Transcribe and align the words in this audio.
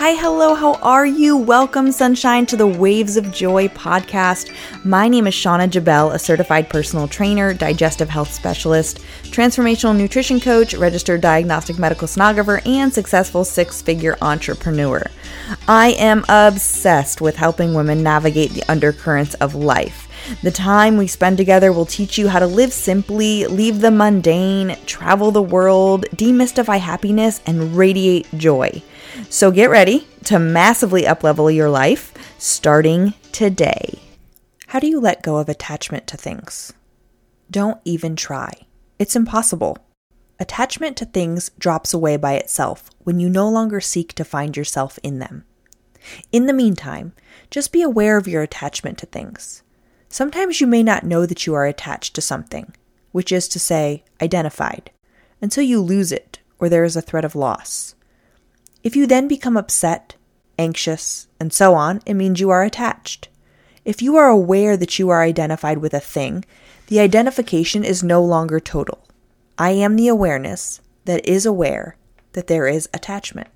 Hi, 0.00 0.14
hello, 0.14 0.54
how 0.54 0.76
are 0.76 1.04
you? 1.04 1.36
Welcome, 1.36 1.92
sunshine, 1.92 2.46
to 2.46 2.56
the 2.56 2.66
Waves 2.66 3.18
of 3.18 3.30
Joy 3.30 3.68
podcast. 3.68 4.50
My 4.82 5.08
name 5.08 5.26
is 5.26 5.34
Shauna 5.34 5.68
Jabel, 5.68 6.12
a 6.12 6.18
certified 6.18 6.70
personal 6.70 7.06
trainer, 7.06 7.52
digestive 7.52 8.08
health 8.08 8.32
specialist, 8.32 9.00
transformational 9.24 9.94
nutrition 9.94 10.40
coach, 10.40 10.72
registered 10.72 11.20
diagnostic 11.20 11.78
medical 11.78 12.08
sonographer, 12.08 12.66
and 12.66 12.90
successful 12.90 13.44
six 13.44 13.82
figure 13.82 14.16
entrepreneur. 14.22 15.04
I 15.68 15.90
am 15.98 16.24
obsessed 16.30 17.20
with 17.20 17.36
helping 17.36 17.74
women 17.74 18.02
navigate 18.02 18.52
the 18.52 18.64
undercurrents 18.70 19.34
of 19.34 19.54
life. 19.54 20.08
The 20.42 20.50
time 20.50 20.96
we 20.96 21.08
spend 21.08 21.36
together 21.36 21.74
will 21.74 21.84
teach 21.84 22.16
you 22.16 22.28
how 22.28 22.38
to 22.38 22.46
live 22.46 22.72
simply, 22.72 23.44
leave 23.46 23.82
the 23.82 23.90
mundane, 23.90 24.78
travel 24.86 25.30
the 25.30 25.42
world, 25.42 26.06
demystify 26.14 26.80
happiness, 26.80 27.42
and 27.44 27.76
radiate 27.76 28.26
joy. 28.38 28.82
So 29.28 29.50
get 29.50 29.70
ready 29.70 30.06
to 30.24 30.38
massively 30.38 31.02
uplevel 31.02 31.54
your 31.54 31.70
life 31.70 32.12
starting 32.38 33.14
today. 33.32 34.00
How 34.68 34.78
do 34.78 34.86
you 34.86 35.00
let 35.00 35.22
go 35.22 35.38
of 35.38 35.48
attachment 35.48 36.06
to 36.08 36.16
things? 36.16 36.72
Don't 37.50 37.80
even 37.84 38.14
try. 38.14 38.52
It's 38.98 39.16
impossible. 39.16 39.78
Attachment 40.38 40.96
to 40.98 41.04
things 41.04 41.50
drops 41.58 41.92
away 41.92 42.16
by 42.16 42.34
itself 42.34 42.88
when 43.00 43.18
you 43.18 43.28
no 43.28 43.48
longer 43.48 43.80
seek 43.80 44.14
to 44.14 44.24
find 44.24 44.56
yourself 44.56 44.98
in 45.02 45.18
them. 45.18 45.44
In 46.32 46.46
the 46.46 46.52
meantime, 46.52 47.12
just 47.50 47.72
be 47.72 47.82
aware 47.82 48.16
of 48.16 48.28
your 48.28 48.42
attachment 48.42 48.96
to 48.98 49.06
things. 49.06 49.62
Sometimes 50.08 50.60
you 50.60 50.66
may 50.66 50.82
not 50.82 51.04
know 51.04 51.26
that 51.26 51.46
you 51.46 51.54
are 51.54 51.66
attached 51.66 52.14
to 52.14 52.20
something, 52.20 52.74
which 53.12 53.32
is 53.32 53.48
to 53.48 53.58
say, 53.58 54.04
identified, 54.22 54.90
until 55.42 55.64
you 55.64 55.80
lose 55.80 56.12
it 56.12 56.38
or 56.58 56.68
there 56.68 56.84
is 56.84 56.96
a 56.96 57.02
threat 57.02 57.24
of 57.24 57.34
loss. 57.34 57.94
If 58.82 58.96
you 58.96 59.06
then 59.06 59.28
become 59.28 59.56
upset, 59.56 60.16
anxious, 60.58 61.28
and 61.38 61.52
so 61.52 61.74
on, 61.74 62.00
it 62.06 62.14
means 62.14 62.40
you 62.40 62.50
are 62.50 62.62
attached. 62.62 63.28
If 63.84 64.00
you 64.00 64.16
are 64.16 64.28
aware 64.28 64.76
that 64.76 64.98
you 64.98 65.10
are 65.10 65.22
identified 65.22 65.78
with 65.78 65.92
a 65.92 66.00
thing, 66.00 66.44
the 66.86 67.00
identification 67.00 67.84
is 67.84 68.02
no 68.02 68.24
longer 68.24 68.58
total. 68.58 69.06
I 69.58 69.70
am 69.72 69.96
the 69.96 70.08
awareness 70.08 70.80
that 71.04 71.26
is 71.28 71.44
aware 71.44 71.96
that 72.32 72.46
there 72.46 72.66
is 72.66 72.88
attachment. 72.94 73.48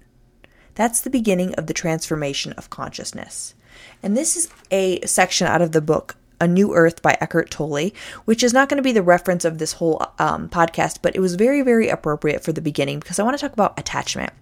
That's 0.75 1.01
the 1.01 1.11
beginning 1.11 1.55
of 1.55 1.69
the 1.69 1.75
transformation 1.75 2.53
of 2.55 2.69
consciousness. 2.69 3.55
And 4.03 4.17
this 4.17 4.37
is 4.37 4.51
a 4.71 5.01
section 5.07 5.47
out 5.47 5.63
of 5.63 5.73
the 5.73 5.81
book 5.81 6.17
a 6.41 6.49
New 6.49 6.75
Earth 6.75 7.01
by 7.01 7.17
Eckhart 7.21 7.51
Tolle, 7.51 7.93
which 8.25 8.43
is 8.43 8.53
not 8.53 8.69
going 8.69 8.77
to 8.77 8.83
be 8.83 8.93
the 8.93 9.03
reference 9.03 9.45
of 9.45 9.59
this 9.59 9.75
whole 9.75 10.05
um, 10.19 10.49
podcast, 10.49 10.99
but 11.01 11.15
it 11.15 11.21
was 11.21 11.37
very, 11.37 11.63
very 11.63 11.89
appropriate 11.89 12.43
for 12.45 12.53
the 12.53 12.61
beginning 12.61 12.99
because 12.99 13.19
I 13.19 13.23
want 13.23 13.39
to 13.39 13.41
talk 13.41 13.53
about 13.53 13.79
attachment 13.79 14.33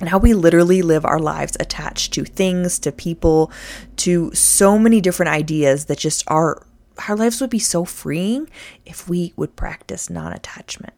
and 0.00 0.08
how 0.08 0.18
we 0.18 0.34
literally 0.34 0.82
live 0.82 1.04
our 1.04 1.18
lives 1.18 1.56
attached 1.60 2.12
to 2.14 2.24
things, 2.24 2.78
to 2.80 2.92
people, 2.92 3.52
to 3.96 4.32
so 4.34 4.78
many 4.78 5.00
different 5.00 5.30
ideas 5.30 5.86
that 5.86 5.98
just 5.98 6.24
are 6.26 6.66
our 7.08 7.16
lives 7.16 7.40
would 7.40 7.50
be 7.50 7.58
so 7.58 7.84
freeing 7.84 8.48
if 8.86 9.08
we 9.08 9.32
would 9.36 9.56
practice 9.56 10.08
non 10.08 10.32
attachment. 10.32 10.94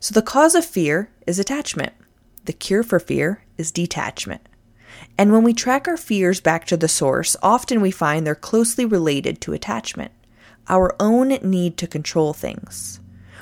So, 0.00 0.12
the 0.12 0.22
cause 0.22 0.54
of 0.54 0.64
fear 0.64 1.10
is 1.26 1.38
attachment, 1.38 1.94
the 2.44 2.52
cure 2.52 2.82
for 2.82 3.00
fear 3.00 3.42
is 3.56 3.70
detachment. 3.70 4.42
And 5.16 5.32
when 5.32 5.42
we 5.42 5.54
track 5.54 5.88
our 5.88 5.96
fears 5.96 6.40
back 6.40 6.66
to 6.66 6.76
the 6.76 6.88
source, 6.88 7.36
often 7.42 7.80
we 7.80 7.90
find 7.90 8.26
they're 8.26 8.34
closely 8.34 8.84
related 8.84 9.40
to 9.40 9.52
attachment, 9.52 10.12
our 10.68 10.94
own 11.00 11.28
need 11.28 11.76
to 11.78 11.86
control 11.86 12.32
things. 12.32 13.00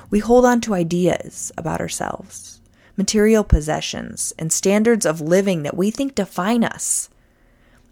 We 0.09 0.21
hold 0.21 0.45
on 0.45 0.61
to 0.63 0.75
ideas 0.75 1.53
about 1.57 1.81
ourselves 1.81 2.62
material 2.97 3.45
possessions, 3.45 4.33
and 4.39 4.53
standards 4.53 5.07
of 5.07 5.21
living 5.21 5.63
that 5.63 5.77
we 5.77 5.91
think 5.91 6.15
define 6.15 6.65
us. 6.65 7.09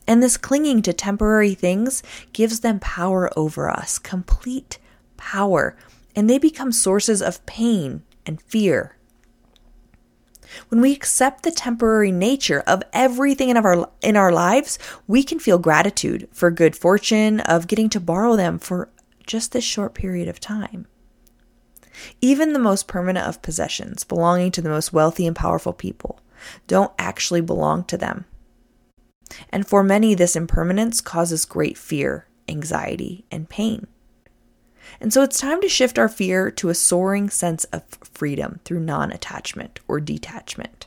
And 0.07 0.23
this 0.23 0.37
clinging 0.37 0.83
to 0.83 0.93
temporary 0.93 1.55
things 1.55 2.03
gives 2.33 2.61
them 2.61 2.81
power 2.81 3.31
over 3.37 3.71
us, 3.71 3.99
complete 3.99 4.79
power, 5.17 5.77
and 6.17 6.29
they 6.29 6.39
become 6.39 6.73
sources 6.73 7.23
of 7.23 7.45
pain 7.47 8.03
and 8.27 8.41
fear. 8.43 8.97
When 10.69 10.81
we 10.81 10.93
accept 10.93 11.43
the 11.45 11.53
temporary 11.53 12.11
nature 12.11 12.65
of 12.67 12.83
everything 12.93 13.51
in 13.51 13.57
our 13.57 13.89
in 14.03 14.17
our 14.17 14.33
lives, 14.33 14.79
we 15.07 15.23
can 15.23 15.39
feel 15.39 15.59
gratitude 15.59 16.29
for 16.33 16.51
good 16.51 16.75
fortune 16.75 17.41
of 17.41 17.69
getting 17.69 17.89
to 17.91 18.01
borrow 18.01 18.35
them 18.37 18.59
for 18.59 18.89
just 19.27 19.53
this 19.53 19.65
short 19.65 19.95
period 19.95 20.27
of 20.27 20.41
time. 20.41 20.87
Even 22.21 22.53
the 22.53 22.59
most 22.59 22.87
permanent 22.87 23.27
of 23.27 23.43
possessions, 23.43 24.05
belonging 24.05 24.51
to 24.53 24.63
the 24.63 24.69
most 24.69 24.93
wealthy 24.93 25.27
and 25.27 25.37
powerful 25.37 25.73
people, 25.73 26.21
don't 26.67 26.93
actually 26.99 27.41
belong 27.41 27.85
to 27.85 27.97
them. 27.97 28.25
And 29.51 29.67
for 29.67 29.83
many, 29.83 30.15
this 30.15 30.37
impermanence 30.37 31.01
causes 31.01 31.45
great 31.45 31.79
fear, 31.79 32.27
anxiety, 32.49 33.25
and 33.31 33.49
pain. 33.49 33.87
And 35.01 35.13
so 35.13 35.23
it's 35.23 35.39
time 35.39 35.61
to 35.61 35.69
shift 35.69 35.99
our 35.99 36.09
fear 36.09 36.51
to 36.53 36.69
a 36.69 36.75
soaring 36.75 37.31
sense 37.31 37.65
of 37.65 37.85
freedom 38.03 38.61
through 38.65 38.81
non 38.81 39.13
attachment 39.13 39.81
or 39.87 40.01
detachment. 40.01 40.87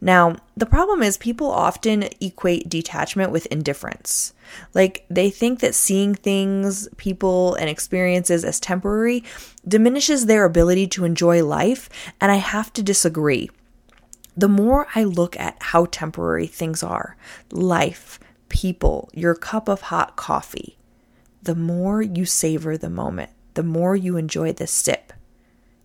Now, 0.00 0.36
the 0.56 0.66
problem 0.66 1.02
is 1.02 1.16
people 1.16 1.50
often 1.50 2.08
equate 2.20 2.68
detachment 2.68 3.32
with 3.32 3.46
indifference. 3.46 4.32
Like 4.74 5.04
they 5.10 5.28
think 5.28 5.60
that 5.60 5.74
seeing 5.74 6.14
things, 6.14 6.88
people, 6.96 7.54
and 7.54 7.68
experiences 7.68 8.44
as 8.44 8.60
temporary 8.60 9.24
diminishes 9.66 10.26
their 10.26 10.44
ability 10.44 10.86
to 10.88 11.04
enjoy 11.04 11.44
life, 11.44 11.88
and 12.20 12.30
I 12.30 12.36
have 12.36 12.72
to 12.74 12.82
disagree. 12.82 13.50
The 14.36 14.48
more 14.48 14.86
I 14.94 15.02
look 15.02 15.38
at 15.38 15.56
how 15.60 15.86
temporary 15.86 16.46
things 16.46 16.82
are, 16.84 17.16
life, 17.50 18.20
people, 18.48 19.10
your 19.12 19.34
cup 19.34 19.68
of 19.68 19.82
hot 19.82 20.14
coffee, 20.14 20.78
the 21.42 21.56
more 21.56 22.02
you 22.02 22.24
savor 22.24 22.78
the 22.78 22.90
moment, 22.90 23.30
the 23.54 23.64
more 23.64 23.96
you 23.96 24.16
enjoy 24.16 24.52
the 24.52 24.68
sip 24.68 25.12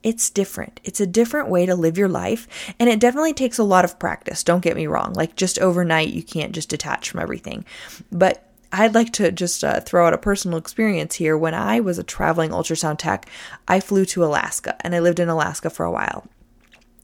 it's 0.04 0.30
different. 0.30 0.80
It's 0.84 1.00
a 1.00 1.08
different 1.08 1.48
way 1.50 1.66
to 1.66 1.76
live 1.76 1.98
your 1.98 2.10
life. 2.10 2.48
And 2.80 2.90
it 2.90 3.00
definitely 3.00 3.34
takes 3.34 3.58
a 3.58 3.64
lot 3.64 3.86
of 3.86 3.98
practice. 4.00 4.44
Don't 4.44 4.64
get 4.64 4.76
me 4.76 4.86
wrong. 4.86 5.14
Like, 5.14 5.36
just 5.36 5.60
overnight, 5.60 6.10
you 6.10 6.22
can't 6.22 6.52
just 6.52 6.70
detach 6.70 7.10
from 7.10 7.22
everything. 7.22 7.66
But 8.12 8.46
I'd 8.72 8.96
like 8.96 9.14
to 9.14 9.32
just 9.32 9.64
uh, 9.64 9.80
throw 9.82 10.08
out 10.08 10.14
a 10.14 10.18
personal 10.18 10.58
experience 10.58 11.16
here. 11.16 11.38
When 11.38 11.54
I 11.54 11.80
was 11.80 12.00
a 12.00 12.04
traveling 12.04 12.50
ultrasound 12.50 12.98
tech, 12.98 13.30
I 13.68 13.80
flew 13.80 14.04
to 14.06 14.26
Alaska 14.26 14.76
and 14.82 14.96
I 14.96 15.00
lived 15.00 15.20
in 15.20 15.30
Alaska 15.30 15.70
for 15.70 15.86
a 15.86 15.92
while. 15.92 16.28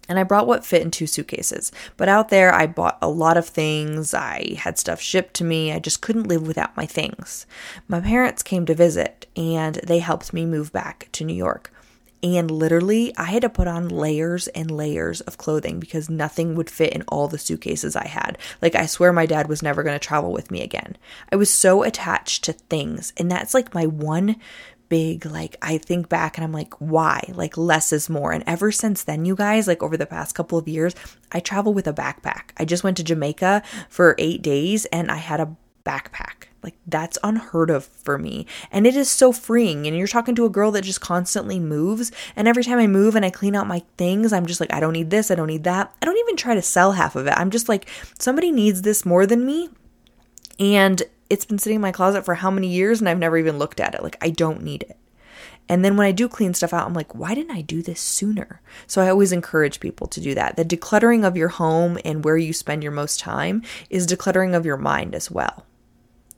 And 0.10 0.18
I 0.18 0.24
brought 0.24 0.48
what 0.48 0.66
fit 0.66 0.82
in 0.82 0.90
two 0.90 1.06
suitcases. 1.06 1.72
But 1.96 2.10
out 2.10 2.30
there, 2.30 2.52
I 2.52 2.66
bought 2.66 2.98
a 3.00 3.08
lot 3.08 3.38
of 3.38 3.48
things. 3.48 4.16
I 4.16 4.56
had 4.58 4.80
stuff 4.80 5.00
shipped 5.00 5.36
to 5.36 5.44
me. 5.44 5.72
I 5.72 5.78
just 5.78 6.02
couldn't 6.02 6.28
live 6.28 6.48
without 6.48 6.76
my 6.76 6.88
things. 6.88 7.46
My 7.88 8.02
parents 8.02 8.42
came 8.42 8.66
to 8.66 8.74
visit 8.74 9.28
and 9.36 9.76
they 9.76 10.00
helped 10.00 10.34
me 10.34 10.48
move 10.48 10.74
back 10.74 11.10
to 11.12 11.24
New 11.24 11.36
York. 11.36 11.72
And 12.22 12.52
literally, 12.52 13.16
I 13.18 13.26
had 13.26 13.44
to 13.44 13.50
put 13.50 13.68
on 13.68 13.88
layers 13.88 14.48
and 14.50 14.70
layers 14.70 15.22
of 15.22 15.38
clothing 15.38 15.80
because 15.80 16.10
nothing 16.10 16.56
would 16.56 16.70
fit 16.70 16.94
in 16.94 17.04
all 17.04 17.28
the 17.28 17.38
suitcases 17.38 17.96
I 17.96 18.08
had. 18.08 18.38
Like, 18.62 18.76
I 18.76 18.88
swear 18.88 19.14
my 19.14 19.26
dad 19.26 19.48
was 19.48 19.64
never 19.64 19.84
going 19.84 19.98
to 19.98 20.06
travel 20.06 20.34
with 20.34 20.52
me 20.52 20.62
again. 20.62 20.98
I 21.32 21.38
was 21.38 21.54
so 21.54 21.84
attached 21.84 22.44
to 22.44 22.54
things. 22.54 23.14
And 23.16 23.32
that's 23.32 23.54
like 23.54 23.74
my 23.74 23.86
one 23.86 24.36
big, 24.90 25.26
like, 25.26 25.56
I 25.62 25.78
think 25.78 26.10
back 26.10 26.38
and 26.38 26.44
I'm 26.44 26.52
like, 26.52 26.74
why? 26.82 27.24
Like, 27.30 27.58
less 27.58 27.94
is 27.94 28.10
more. 28.10 28.34
And 28.34 28.44
ever 28.46 28.72
since 28.72 29.04
then, 29.04 29.24
you 29.24 29.36
guys, 29.36 29.68
like, 29.68 29.82
over 29.82 29.96
the 29.96 30.06
past 30.06 30.36
couple 30.36 30.58
of 30.58 30.68
years, 30.68 30.96
I 31.32 31.40
travel 31.40 31.74
with 31.74 31.88
a 31.88 31.94
backpack. 31.94 32.52
I 32.58 32.66
just 32.66 32.84
went 32.84 32.98
to 32.98 33.04
Jamaica 33.04 33.64
for 33.88 34.16
eight 34.18 34.42
days 34.42 34.86
and 34.86 35.10
I 35.10 35.18
had 35.18 35.40
a 35.40 35.56
backpack. 35.86 36.49
Like, 36.64 36.76
that's 36.88 37.18
unheard 37.24 37.70
of 37.70 37.86
for 37.86 38.18
me. 38.18 38.46
And 38.72 38.86
it 38.86 38.96
is 38.96 39.10
so 39.10 39.32
freeing. 39.32 39.88
And 39.88 39.98
you're 39.98 40.08
talking 40.08 40.36
to 40.36 40.46
a 40.46 40.50
girl 40.50 40.72
that 40.72 40.84
just 40.84 41.02
constantly 41.02 41.60
moves. 41.60 42.12
And 42.36 42.48
every 42.48 42.64
time 42.64 42.80
I 42.80 42.88
move 42.88 43.16
and 43.16 43.26
I 43.26 43.30
clean 43.30 43.56
out 43.56 43.68
my 43.68 43.84
things, 43.98 44.34
I'm 44.34 44.46
just 44.46 44.60
like, 44.60 44.74
I 44.74 44.80
don't 44.80 44.94
need 44.94 45.10
this. 45.10 45.32
I 45.32 45.36
don't 45.36 45.48
need 45.48 45.64
that. 45.64 45.94
I 46.02 46.06
don't 46.06 46.18
even 46.18 46.36
try 46.36 46.56
to 46.56 46.62
sell 46.62 46.94
half 46.94 47.16
of 47.16 47.28
it. 47.28 47.34
I'm 47.38 47.52
just 47.52 47.70
like, 47.70 47.90
somebody 48.18 48.52
needs 48.52 48.82
this 48.82 49.06
more 49.06 49.26
than 49.26 49.46
me. 49.46 49.70
And 50.60 51.04
it's 51.30 51.46
been 51.46 51.60
sitting 51.60 51.78
in 51.78 51.82
my 51.82 51.92
closet 51.92 52.26
for 52.26 52.36
how 52.36 52.52
many 52.52 52.68
years 52.68 53.00
and 53.00 53.08
I've 53.08 53.20
never 53.20 53.38
even 53.38 53.58
looked 53.58 53.80
at 53.80 53.96
it. 53.96 54.04
Like, 54.04 54.18
I 54.22 54.30
don't 54.30 54.64
need 54.64 54.84
it. 54.84 54.98
And 55.70 55.86
then 55.86 55.96
when 55.96 56.08
I 56.08 56.12
do 56.12 56.28
clean 56.28 56.56
stuff 56.56 56.74
out, 56.74 56.88
I'm 56.88 56.96
like, 56.96 57.14
why 57.14 57.36
didn't 57.36 57.56
I 57.56 57.62
do 57.62 57.84
this 57.84 58.02
sooner? 58.02 58.60
So 58.88 59.02
I 59.02 59.10
always 59.10 59.32
encourage 59.32 59.80
people 59.80 60.08
to 60.08 60.20
do 60.20 60.34
that. 60.34 60.58
The 60.58 60.66
decluttering 60.66 61.24
of 61.24 61.38
your 61.38 61.50
home 61.50 62.00
and 62.04 62.26
where 62.26 62.38
you 62.38 62.54
spend 62.54 62.82
your 62.82 62.92
most 62.92 63.20
time 63.20 63.62
is 63.90 64.08
decluttering 64.08 64.56
of 64.56 64.66
your 64.66 64.78
mind 64.78 65.14
as 65.14 65.30
well. 65.30 65.68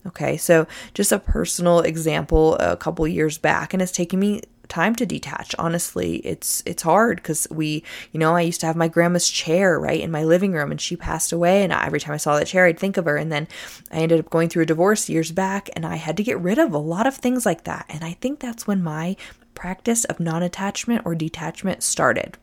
Okay, 0.06 0.36
so 0.36 0.66
just 0.94 1.12
a 1.12 1.20
personal 1.20 1.82
example 1.82 2.56
a 2.56 2.76
couple 2.76 3.08
years 3.08 3.38
back, 3.38 3.74
and 3.74 3.82
it's 3.82 3.92
taken 3.92 4.20
me 4.20 4.42
time 4.68 4.96
to 4.96 5.06
detach. 5.06 5.54
Honestly 5.60 6.18
it's 6.18 6.64
it's 6.66 6.84
hard 6.84 7.18
because 7.18 7.46
we 7.52 7.84
you 8.14 8.20
know 8.22 8.34
i 8.38 8.40
used 8.40 8.62
to 8.62 8.66
have 8.66 8.78
my 8.78 8.88
grandma's 8.88 9.28
chair 9.30 9.78
right 9.78 10.00
in 10.00 10.10
my 10.10 10.24
living 10.24 10.54
room 10.54 10.72
and 10.72 10.80
she 10.80 10.96
passed 10.96 11.34
away 11.34 11.62
and 11.62 11.74
every 11.74 12.00
time 12.00 12.14
i 12.14 12.18
saw 12.18 12.38
that 12.38 12.48
chair 12.48 12.66
i'd 12.66 12.80
think 12.80 12.96
of 12.96 13.04
her 13.04 13.18
and 13.18 13.34
then 13.34 13.50
i 13.92 13.98
ended 13.98 14.18
up 14.18 14.30
going 14.30 14.48
through 14.48 14.64
a 14.64 14.66
divorce 14.66 15.10
years 15.10 15.34
back 15.34 15.70
and 15.76 15.86
i 15.86 15.98
had 15.98 16.16
to 16.16 16.24
get 16.24 16.40
rid 16.40 16.58
of 16.58 16.72
a 16.72 16.78
lot 16.78 17.06
of 17.06 17.18
things 17.18 17.46
like 17.46 17.66
that 17.66 17.86
and 17.90 18.02
i 18.06 18.14
think 18.14 18.40
that's 18.40 18.66
when 18.66 18.82
my 18.82 19.18
practice 19.56 20.06
of 20.06 20.22
non-attachment 20.22 21.02
or 21.04 21.16
detachment 21.16 21.84
started. 21.84 22.38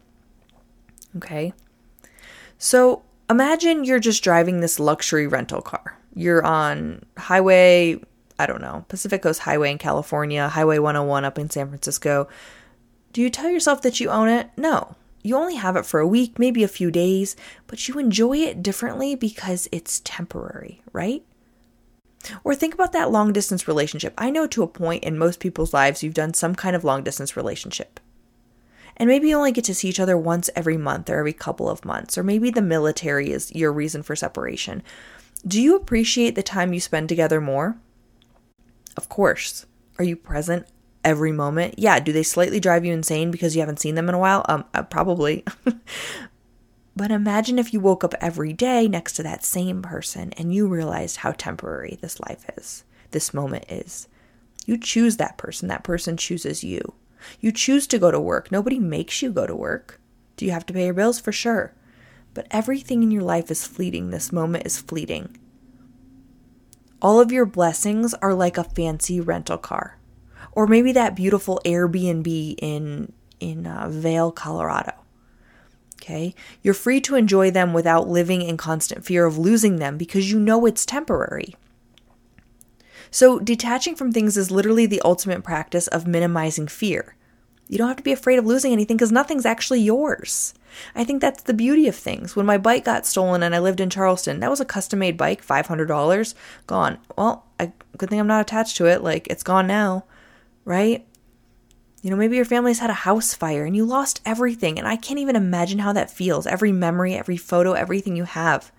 Okay? 1.16 1.54
So 2.58 3.04
Imagine 3.30 3.84
you're 3.84 3.98
just 3.98 4.24
driving 4.24 4.60
this 4.60 4.80
luxury 4.80 5.26
rental 5.26 5.60
car. 5.60 5.97
You're 6.18 6.44
on 6.44 7.04
highway, 7.16 8.00
I 8.40 8.46
don't 8.46 8.60
know, 8.60 8.84
Pacific 8.88 9.22
Coast 9.22 9.38
Highway 9.38 9.70
in 9.70 9.78
California, 9.78 10.48
Highway 10.48 10.80
101 10.80 11.24
up 11.24 11.38
in 11.38 11.48
San 11.48 11.68
Francisco. 11.68 12.26
Do 13.12 13.22
you 13.22 13.30
tell 13.30 13.48
yourself 13.48 13.82
that 13.82 14.00
you 14.00 14.10
own 14.10 14.28
it? 14.28 14.50
No. 14.56 14.96
You 15.22 15.36
only 15.36 15.54
have 15.54 15.76
it 15.76 15.86
for 15.86 16.00
a 16.00 16.08
week, 16.08 16.36
maybe 16.36 16.64
a 16.64 16.68
few 16.68 16.90
days, 16.90 17.36
but 17.68 17.86
you 17.86 18.00
enjoy 18.00 18.38
it 18.38 18.64
differently 18.64 19.14
because 19.14 19.68
it's 19.70 20.00
temporary, 20.00 20.82
right? 20.92 21.22
Or 22.42 22.52
think 22.52 22.74
about 22.74 22.90
that 22.94 23.12
long 23.12 23.32
distance 23.32 23.68
relationship. 23.68 24.12
I 24.18 24.30
know 24.30 24.48
to 24.48 24.64
a 24.64 24.66
point 24.66 25.04
in 25.04 25.18
most 25.18 25.38
people's 25.38 25.72
lives 25.72 26.02
you've 26.02 26.14
done 26.14 26.34
some 26.34 26.56
kind 26.56 26.74
of 26.74 26.82
long 26.82 27.04
distance 27.04 27.36
relationship. 27.36 28.00
And 28.96 29.06
maybe 29.06 29.28
you 29.28 29.36
only 29.36 29.52
get 29.52 29.62
to 29.66 29.74
see 29.74 29.88
each 29.88 30.00
other 30.00 30.18
once 30.18 30.50
every 30.56 30.76
month 30.76 31.08
or 31.08 31.18
every 31.20 31.32
couple 31.32 31.70
of 31.70 31.84
months, 31.84 32.18
or 32.18 32.24
maybe 32.24 32.50
the 32.50 32.60
military 32.60 33.30
is 33.30 33.54
your 33.54 33.72
reason 33.72 34.02
for 34.02 34.16
separation. 34.16 34.82
Do 35.46 35.60
you 35.60 35.76
appreciate 35.76 36.34
the 36.34 36.42
time 36.42 36.72
you 36.72 36.80
spend 36.80 37.08
together 37.08 37.40
more? 37.40 37.76
Of 38.96 39.08
course. 39.08 39.66
Are 39.98 40.04
you 40.04 40.16
present 40.16 40.66
every 41.04 41.32
moment? 41.32 41.74
Yeah. 41.78 42.00
Do 42.00 42.12
they 42.12 42.22
slightly 42.22 42.60
drive 42.60 42.84
you 42.84 42.92
insane 42.92 43.30
because 43.30 43.54
you 43.54 43.60
haven't 43.60 43.80
seen 43.80 43.94
them 43.94 44.08
in 44.08 44.14
a 44.14 44.18
while? 44.18 44.44
Um, 44.48 44.64
uh, 44.74 44.82
probably. 44.82 45.44
but 46.96 47.10
imagine 47.10 47.58
if 47.58 47.72
you 47.72 47.80
woke 47.80 48.02
up 48.02 48.14
every 48.20 48.52
day 48.52 48.88
next 48.88 49.12
to 49.14 49.22
that 49.22 49.44
same 49.44 49.82
person 49.82 50.32
and 50.36 50.52
you 50.52 50.66
realized 50.66 51.18
how 51.18 51.32
temporary 51.32 51.98
this 52.00 52.18
life 52.20 52.44
is, 52.56 52.84
this 53.12 53.32
moment 53.32 53.64
is. 53.68 54.08
You 54.66 54.76
choose 54.76 55.16
that 55.16 55.38
person, 55.38 55.68
that 55.68 55.84
person 55.84 56.16
chooses 56.16 56.62
you. 56.64 56.94
You 57.40 57.52
choose 57.52 57.86
to 57.88 57.98
go 57.98 58.10
to 58.10 58.20
work. 58.20 58.52
Nobody 58.52 58.78
makes 58.78 59.22
you 59.22 59.32
go 59.32 59.46
to 59.46 59.54
work. 59.54 60.00
Do 60.36 60.44
you 60.44 60.50
have 60.52 60.66
to 60.66 60.72
pay 60.72 60.84
your 60.84 60.94
bills? 60.94 61.18
For 61.18 61.32
sure. 61.32 61.72
But 62.38 62.46
everything 62.52 63.02
in 63.02 63.10
your 63.10 63.24
life 63.24 63.50
is 63.50 63.66
fleeting. 63.66 64.10
This 64.10 64.30
moment 64.30 64.64
is 64.64 64.78
fleeting. 64.78 65.36
All 67.02 67.18
of 67.18 67.32
your 67.32 67.44
blessings 67.44 68.14
are 68.14 68.32
like 68.32 68.56
a 68.56 68.62
fancy 68.62 69.20
rental 69.20 69.58
car, 69.58 69.98
or 70.52 70.68
maybe 70.68 70.92
that 70.92 71.16
beautiful 71.16 71.60
Airbnb 71.64 72.54
in 72.62 73.12
in 73.40 73.66
uh, 73.66 73.88
Vail, 73.90 74.30
Colorado. 74.30 74.92
Okay, 75.96 76.32
you're 76.62 76.74
free 76.74 77.00
to 77.00 77.16
enjoy 77.16 77.50
them 77.50 77.72
without 77.72 78.06
living 78.06 78.42
in 78.42 78.56
constant 78.56 79.04
fear 79.04 79.24
of 79.26 79.36
losing 79.36 79.80
them 79.80 79.98
because 79.98 80.30
you 80.30 80.38
know 80.38 80.64
it's 80.64 80.86
temporary. 80.86 81.56
So, 83.10 83.40
detaching 83.40 83.96
from 83.96 84.12
things 84.12 84.36
is 84.36 84.52
literally 84.52 84.86
the 84.86 85.02
ultimate 85.04 85.42
practice 85.42 85.88
of 85.88 86.06
minimizing 86.06 86.68
fear. 86.68 87.16
You 87.66 87.78
don't 87.78 87.88
have 87.88 87.96
to 87.96 88.04
be 88.04 88.12
afraid 88.12 88.38
of 88.38 88.46
losing 88.46 88.72
anything 88.72 88.96
because 88.96 89.10
nothing's 89.10 89.44
actually 89.44 89.80
yours. 89.80 90.54
I 90.94 91.04
think 91.04 91.20
that's 91.20 91.42
the 91.42 91.54
beauty 91.54 91.88
of 91.88 91.94
things. 91.94 92.36
When 92.36 92.46
my 92.46 92.58
bike 92.58 92.84
got 92.84 93.06
stolen 93.06 93.42
and 93.42 93.54
I 93.54 93.58
lived 93.58 93.80
in 93.80 93.90
Charleston, 93.90 94.40
that 94.40 94.50
was 94.50 94.60
a 94.60 94.64
custom 94.64 94.98
made 94.98 95.16
bike, 95.16 95.44
$500, 95.46 96.34
gone. 96.66 96.98
Well, 97.16 97.46
I, 97.58 97.72
good 97.96 98.10
thing 98.10 98.20
I'm 98.20 98.26
not 98.26 98.40
attached 98.40 98.76
to 98.78 98.86
it. 98.86 99.02
Like, 99.02 99.26
it's 99.28 99.42
gone 99.42 99.66
now, 99.66 100.04
right? 100.64 101.06
You 102.02 102.10
know, 102.10 102.16
maybe 102.16 102.36
your 102.36 102.44
family's 102.44 102.78
had 102.78 102.90
a 102.90 102.94
house 102.94 103.34
fire 103.34 103.64
and 103.64 103.74
you 103.74 103.84
lost 103.84 104.20
everything. 104.24 104.78
And 104.78 104.86
I 104.86 104.96
can't 104.96 105.18
even 105.18 105.36
imagine 105.36 105.80
how 105.80 105.92
that 105.92 106.10
feels. 106.10 106.46
Every 106.46 106.72
memory, 106.72 107.14
every 107.14 107.36
photo, 107.36 107.72
everything 107.72 108.16
you 108.16 108.24
have. 108.24 108.70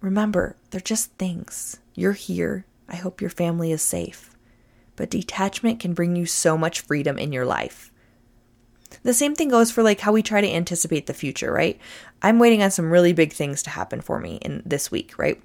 Remember, 0.00 0.56
they're 0.70 0.80
just 0.80 1.12
things. 1.12 1.78
You're 1.94 2.12
here. 2.12 2.64
I 2.88 2.96
hope 2.96 3.20
your 3.20 3.30
family 3.30 3.70
is 3.70 3.82
safe. 3.82 4.30
But 4.96 5.10
detachment 5.10 5.78
can 5.78 5.94
bring 5.94 6.16
you 6.16 6.26
so 6.26 6.56
much 6.56 6.80
freedom 6.80 7.18
in 7.18 7.32
your 7.32 7.44
life. 7.44 7.91
The 9.02 9.14
same 9.14 9.34
thing 9.34 9.48
goes 9.48 9.70
for 9.70 9.82
like 9.82 10.00
how 10.00 10.12
we 10.12 10.22
try 10.22 10.40
to 10.40 10.52
anticipate 10.52 11.06
the 11.06 11.14
future, 11.14 11.52
right? 11.52 11.78
I'm 12.22 12.38
waiting 12.38 12.62
on 12.62 12.70
some 12.70 12.90
really 12.90 13.12
big 13.12 13.32
things 13.32 13.62
to 13.64 13.70
happen 13.70 14.00
for 14.00 14.20
me 14.20 14.36
in 14.36 14.62
this 14.64 14.90
week, 14.90 15.18
right? 15.18 15.40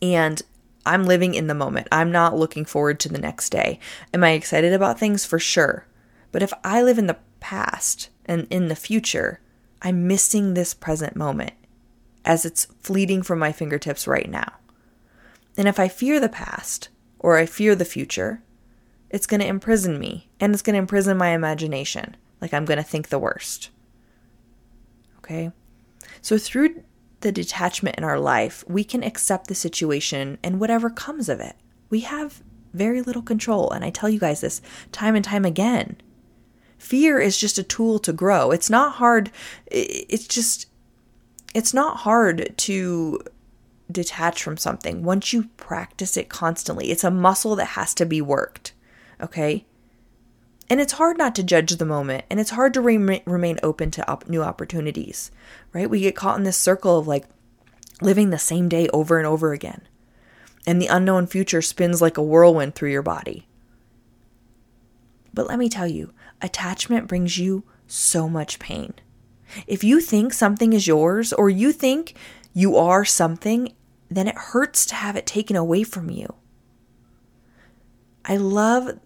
And 0.00 0.40
I'm 0.86 1.04
living 1.04 1.34
in 1.34 1.48
the 1.48 1.54
moment. 1.54 1.88
I'm 1.90 2.12
not 2.12 2.36
looking 2.36 2.64
forward 2.64 3.00
to 3.00 3.08
the 3.08 3.18
next 3.18 3.50
day. 3.50 3.78
Am 4.14 4.24
I 4.24 4.30
excited 4.30 4.72
about 4.72 4.98
things? 4.98 5.24
For 5.24 5.38
sure. 5.38 5.86
But 6.32 6.42
if 6.42 6.52
I 6.64 6.82
live 6.82 6.98
in 6.98 7.06
the 7.06 7.18
past 7.40 8.10
and 8.24 8.46
in 8.50 8.68
the 8.68 8.76
future, 8.76 9.40
I'm 9.82 10.06
missing 10.06 10.54
this 10.54 10.74
present 10.74 11.16
moment 11.16 11.52
as 12.24 12.44
it's 12.44 12.66
fleeting 12.80 13.22
from 13.22 13.38
my 13.38 13.52
fingertips 13.52 14.06
right 14.06 14.28
now. 14.28 14.54
And 15.56 15.66
if 15.66 15.80
I 15.80 15.88
fear 15.88 16.20
the 16.20 16.28
past 16.28 16.88
or 17.18 17.36
I 17.38 17.46
fear 17.46 17.74
the 17.74 17.84
future, 17.84 18.42
it's 19.10 19.26
going 19.26 19.40
to 19.40 19.46
imprison 19.46 19.98
me 19.98 20.28
and 20.38 20.52
it's 20.52 20.62
going 20.62 20.74
to 20.74 20.80
imprison 20.80 21.16
my 21.16 21.30
imagination. 21.30 22.16
Like 22.40 22.54
I'm 22.54 22.64
going 22.64 22.78
to 22.78 22.82
think 22.82 23.08
the 23.08 23.18
worst. 23.18 23.70
Okay? 25.18 25.50
So 26.20 26.38
through 26.38 26.82
the 27.20 27.32
detachment 27.32 27.96
in 27.96 28.04
our 28.04 28.18
life, 28.18 28.64
we 28.68 28.84
can 28.84 29.02
accept 29.02 29.48
the 29.48 29.54
situation 29.54 30.38
and 30.42 30.60
whatever 30.60 30.88
comes 30.88 31.28
of 31.28 31.40
it. 31.40 31.56
We 31.90 32.00
have 32.00 32.42
very 32.72 33.02
little 33.02 33.22
control. 33.22 33.70
And 33.70 33.84
I 33.84 33.90
tell 33.90 34.08
you 34.08 34.18
guys 34.18 34.40
this 34.40 34.60
time 34.92 35.16
and 35.16 35.24
time 35.24 35.44
again. 35.44 35.96
Fear 36.78 37.18
is 37.18 37.38
just 37.38 37.58
a 37.58 37.64
tool 37.64 37.98
to 38.00 38.12
grow. 38.12 38.52
It's 38.52 38.70
not 38.70 38.94
hard. 38.94 39.32
It's 39.66 40.28
just, 40.28 40.66
it's 41.54 41.74
not 41.74 41.98
hard 41.98 42.54
to 42.58 43.20
detach 43.90 44.42
from 44.42 44.56
something 44.56 45.02
once 45.02 45.32
you 45.32 45.48
practice 45.56 46.16
it 46.16 46.28
constantly. 46.28 46.90
It's 46.90 47.04
a 47.04 47.10
muscle 47.10 47.56
that 47.56 47.64
has 47.64 47.94
to 47.94 48.06
be 48.06 48.20
worked. 48.20 48.74
Okay? 49.20 49.66
And 50.70 50.80
it's 50.80 50.94
hard 50.94 51.16
not 51.16 51.34
to 51.36 51.42
judge 51.42 51.76
the 51.76 51.86
moment, 51.86 52.24
and 52.28 52.38
it's 52.38 52.50
hard 52.50 52.74
to 52.74 52.80
re- 52.80 53.22
remain 53.24 53.58
open 53.62 53.90
to 53.92 54.10
op- 54.10 54.28
new 54.28 54.42
opportunities, 54.42 55.30
right? 55.72 55.88
We 55.88 56.00
get 56.00 56.14
caught 56.14 56.36
in 56.36 56.44
this 56.44 56.58
circle 56.58 56.98
of 56.98 57.06
like 57.06 57.24
living 58.02 58.30
the 58.30 58.38
same 58.38 58.68
day 58.68 58.88
over 58.88 59.18
and 59.18 59.26
over 59.26 59.52
again. 59.52 59.82
And 60.66 60.80
the 60.80 60.86
unknown 60.86 61.26
future 61.26 61.62
spins 61.62 62.02
like 62.02 62.18
a 62.18 62.22
whirlwind 62.22 62.74
through 62.74 62.90
your 62.90 63.02
body. 63.02 63.46
But 65.32 65.46
let 65.46 65.58
me 65.58 65.68
tell 65.68 65.86
you, 65.86 66.12
attachment 66.42 67.08
brings 67.08 67.38
you 67.38 67.64
so 67.86 68.28
much 68.28 68.58
pain. 68.58 68.92
If 69.66 69.82
you 69.82 70.00
think 70.00 70.34
something 70.34 70.74
is 70.74 70.86
yours 70.86 71.32
or 71.32 71.48
you 71.48 71.72
think 71.72 72.14
you 72.52 72.76
are 72.76 73.04
something, 73.04 73.72
then 74.10 74.28
it 74.28 74.36
hurts 74.36 74.84
to 74.86 74.94
have 74.94 75.16
it 75.16 75.26
taken 75.26 75.56
away 75.56 75.82
from 75.82 76.10
you. 76.10 76.34
I 78.24 78.36
love 78.36 78.98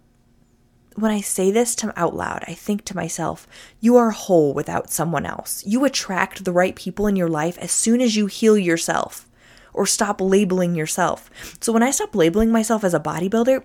when 0.96 1.10
I 1.10 1.20
say 1.20 1.50
this 1.50 1.74
to 1.76 1.92
out 1.98 2.14
loud, 2.14 2.44
I 2.46 2.54
think 2.54 2.84
to 2.86 2.96
myself, 2.96 3.46
you 3.80 3.96
are 3.96 4.10
whole 4.10 4.54
without 4.54 4.90
someone 4.90 5.26
else. 5.26 5.64
You 5.66 5.84
attract 5.84 6.44
the 6.44 6.52
right 6.52 6.74
people 6.74 7.06
in 7.06 7.16
your 7.16 7.28
life 7.28 7.58
as 7.58 7.72
soon 7.72 8.00
as 8.00 8.16
you 8.16 8.26
heal 8.26 8.56
yourself 8.56 9.26
or 9.72 9.86
stop 9.86 10.20
labeling 10.20 10.74
yourself. 10.74 11.30
So 11.60 11.72
when 11.72 11.82
I 11.82 11.90
stopped 11.90 12.14
labeling 12.14 12.50
myself 12.50 12.84
as 12.84 12.94
a 12.94 13.00
bodybuilder, 13.00 13.64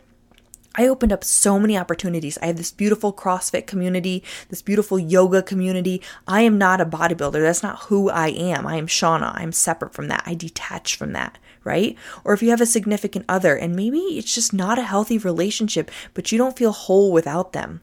I 0.75 0.87
opened 0.87 1.11
up 1.11 1.23
so 1.23 1.59
many 1.59 1.77
opportunities. 1.77 2.37
I 2.41 2.47
have 2.47 2.57
this 2.57 2.71
beautiful 2.71 3.11
CrossFit 3.11 3.65
community, 3.65 4.23
this 4.49 4.61
beautiful 4.61 4.99
yoga 4.99 5.41
community. 5.41 6.01
I 6.27 6.41
am 6.41 6.57
not 6.57 6.81
a 6.81 6.85
bodybuilder. 6.85 7.41
That's 7.41 7.63
not 7.63 7.83
who 7.83 8.09
I 8.09 8.27
am. 8.27 8.67
I 8.67 8.75
am 8.75 8.87
Shauna. 8.87 9.33
I'm 9.35 9.51
separate 9.51 9.93
from 9.93 10.07
that. 10.09 10.23
I 10.25 10.35
detach 10.35 10.95
from 10.95 11.13
that 11.13 11.39
right? 11.67 11.97
Or 12.23 12.33
if 12.33 12.41
you 12.41 12.49
have 12.51 12.61
a 12.61 12.65
significant 12.65 13.25
other 13.27 13.57
and 13.57 13.75
maybe 13.75 13.99
it's 13.99 14.33
just 14.33 14.53
not 14.53 14.79
a 14.79 14.83
healthy 14.83 15.17
relationship, 15.17 15.91
but 16.13 16.31
you 16.31 16.37
don't 16.37 16.57
feel 16.57 16.71
whole 16.71 17.11
without 17.11 17.51
them. 17.51 17.81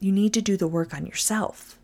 You 0.00 0.12
need 0.12 0.34
to 0.34 0.42
do 0.42 0.58
the 0.58 0.68
work 0.68 0.92
on 0.92 1.06
yourself. 1.06 1.78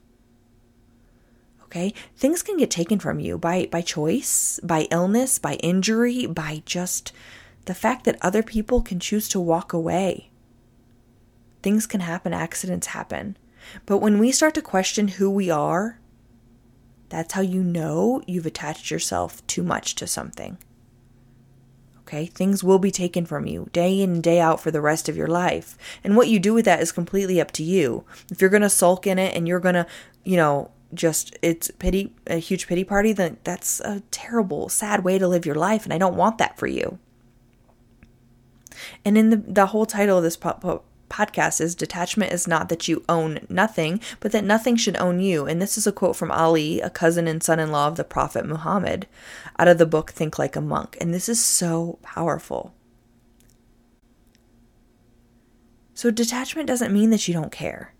Okay? 1.65 1.95
Things 2.17 2.43
can 2.43 2.59
get 2.59 2.71
taken 2.71 2.99
from 2.99 3.19
you 3.19 3.39
by 3.39 3.67
by 3.71 3.81
choice, 3.81 4.61
by 4.62 4.89
illness, 4.91 5.39
by 5.39 5.55
injury, 5.55 6.27
by 6.27 6.62
just 6.67 7.12
the 7.71 7.75
fact 7.75 8.05
that 8.05 8.19
other 8.21 8.43
people 8.43 8.83
can 8.83 8.99
choose 8.99 9.29
to 9.29 9.39
walk 9.39 9.73
away. 9.73 10.29
Things 11.62 11.87
can 11.87 12.00
happen, 12.00 12.35
accidents 12.35 12.89
happen. 12.89 13.37
But 13.87 13.99
when 13.99 14.19
we 14.19 14.33
start 14.33 14.55
to 14.55 14.62
question 14.62 15.07
who 15.07 15.31
we 15.31 15.50
are 15.50 16.00
that's 17.11 17.35
how 17.35 17.43
you 17.43 17.62
know 17.62 18.23
you've 18.27 18.47
attached 18.47 18.91
yourself 18.91 19.47
too 19.47 19.62
much 19.62 19.95
to 19.97 20.07
something. 20.07 20.59
Okay, 22.00 22.27
things 22.27 22.65
will 22.65 22.79
be 22.79 22.91
taken 22.91 23.27
from 23.27 23.47
you 23.47 23.69
day 23.73 24.00
in 24.00 24.15
and 24.15 24.23
day 24.23 24.41
out 24.41 24.61
for 24.61 24.71
the 24.71 24.81
rest 24.81 25.09
of 25.09 25.17
your 25.17 25.29
life. 25.29 25.77
And 26.03 26.17
what 26.17 26.29
you 26.29 26.39
do 26.39 26.55
with 26.55 26.65
that 26.65 26.81
is 26.81 26.91
completely 26.93 27.41
up 27.41 27.50
to 27.53 27.62
you. 27.62 28.05
If 28.31 28.41
you're 28.41 28.50
going 28.50 28.62
to 28.62 28.71
sulk 28.71 29.07
in 29.07 29.19
it 29.19 29.37
and 29.37 29.47
you're 29.47 29.61
going 29.61 29.75
to, 29.75 29.87
you 30.25 30.37
know, 30.37 30.71
just 30.93 31.37
it's 31.41 31.71
pity 31.79 32.15
a 32.27 32.37
huge 32.37 32.67
pity 32.67 32.83
party, 32.83 33.12
then 33.12 33.37
that's 33.45 33.79
a 33.81 34.03
terrible, 34.11 34.69
sad 34.69 35.05
way 35.05 35.19
to 35.19 35.29
live 35.29 35.47
your 35.47 35.55
life 35.55 35.85
and 35.85 35.93
I 35.93 35.99
don't 35.99 36.17
want 36.17 36.39
that 36.39 36.59
for 36.59 36.67
you. 36.67 36.99
And 39.04 39.16
in 39.18 39.30
the 39.30 39.37
the 39.37 39.66
whole 39.66 39.87
title 39.87 40.18
of 40.18 40.25
this 40.25 40.37
po- 40.37 40.82
podcast 41.11 41.61
is 41.61 41.75
detachment 41.75 42.32
is 42.32 42.47
not 42.47 42.68
that 42.70 42.88
you 42.88 43.04
own 43.09 43.40
nothing, 43.49 44.00
but 44.20 44.32
that 44.32 44.44
nothing 44.44 44.76
should 44.76 44.97
own 44.97 45.20
you. 45.20 45.44
And 45.44 45.61
this 45.61 45.76
is 45.76 45.87
a 45.87 45.92
quote 45.92 46.16
from 46.16 46.30
Ali, 46.30 46.80
a 46.80 46.88
cousin 46.88 47.26
and 47.26 47.42
son 47.42 47.59
in 47.59 47.70
law 47.70 47.88
of 47.88 47.97
the 47.97 48.04
Prophet 48.04 48.47
Muhammad, 48.47 49.06
out 49.59 49.68
of 49.68 49.78
the 49.78 49.87
book 49.87 50.12
Think 50.12 50.38
Like 50.38 50.56
a 50.56 50.61
Monk. 50.61 50.97
And 51.00 51.12
this 51.12 51.28
is 51.28 51.44
so 51.44 51.99
powerful. 52.02 52.73
So, 55.92 56.11
detachment 56.11 56.66
doesn't 56.66 56.94
mean 56.94 57.11
that 57.11 57.28
you 57.28 57.35
don't 57.35 57.52
care. 57.52 57.92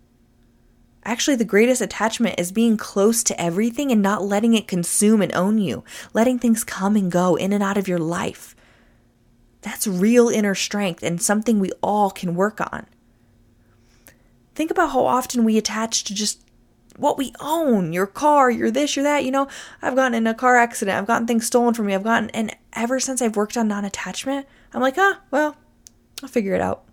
Actually, 1.03 1.35
the 1.35 1.45
greatest 1.45 1.81
attachment 1.81 2.39
is 2.39 2.51
being 2.51 2.77
close 2.77 3.23
to 3.23 3.39
everything 3.39 3.91
and 3.91 4.01
not 4.01 4.23
letting 4.23 4.53
it 4.53 4.67
consume 4.67 5.21
and 5.21 5.33
own 5.35 5.57
you, 5.57 5.83
letting 6.13 6.39
things 6.39 6.63
come 6.63 6.95
and 6.95 7.11
go 7.11 7.35
in 7.35 7.53
and 7.53 7.63
out 7.63 7.77
of 7.77 7.87
your 7.87 7.99
life. 7.99 8.55
That's 9.61 9.87
real 9.87 10.29
inner 10.29 10.55
strength 10.55 11.03
and 11.03 11.21
something 11.21 11.59
we 11.59 11.71
all 11.81 12.09
can 12.09 12.35
work 12.35 12.59
on. 12.59 12.87
Think 14.55 14.71
about 14.71 14.91
how 14.91 15.05
often 15.05 15.43
we 15.43 15.57
attach 15.57 16.03
to 16.05 16.13
just 16.13 16.43
what 16.97 17.17
we 17.17 17.33
own 17.39 17.93
your 17.93 18.07
car, 18.07 18.49
your 18.51 18.69
this, 18.69 18.95
your 18.95 19.03
that. 19.03 19.23
You 19.23 19.31
know, 19.31 19.47
I've 19.81 19.95
gotten 19.95 20.13
in 20.13 20.27
a 20.27 20.33
car 20.33 20.57
accident, 20.57 20.97
I've 20.97 21.07
gotten 21.07 21.27
things 21.27 21.47
stolen 21.47 21.73
from 21.73 21.85
me, 21.87 21.95
I've 21.95 22.03
gotten, 22.03 22.29
and 22.31 22.55
ever 22.73 22.99
since 22.99 23.21
I've 23.21 23.35
worked 23.35 23.57
on 23.57 23.67
non 23.67 23.85
attachment, 23.85 24.45
I'm 24.73 24.81
like, 24.81 24.97
ah, 24.97 25.21
well, 25.31 25.55
I'll 26.21 26.29
figure 26.29 26.53
it 26.53 26.61
out. 26.61 26.83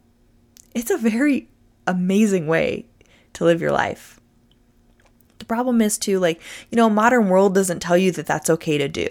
It's 0.74 0.90
a 0.90 0.98
very 0.98 1.48
amazing 1.86 2.46
way 2.46 2.86
to 3.34 3.44
live 3.44 3.60
your 3.60 3.72
life. 3.72 4.20
The 5.38 5.44
problem 5.44 5.80
is, 5.80 5.98
too, 5.98 6.18
like, 6.18 6.40
you 6.70 6.76
know, 6.76 6.90
modern 6.90 7.28
world 7.28 7.54
doesn't 7.54 7.80
tell 7.80 7.96
you 7.96 8.12
that 8.12 8.26
that's 8.26 8.50
okay 8.50 8.78
to 8.78 8.88
do. 8.88 9.08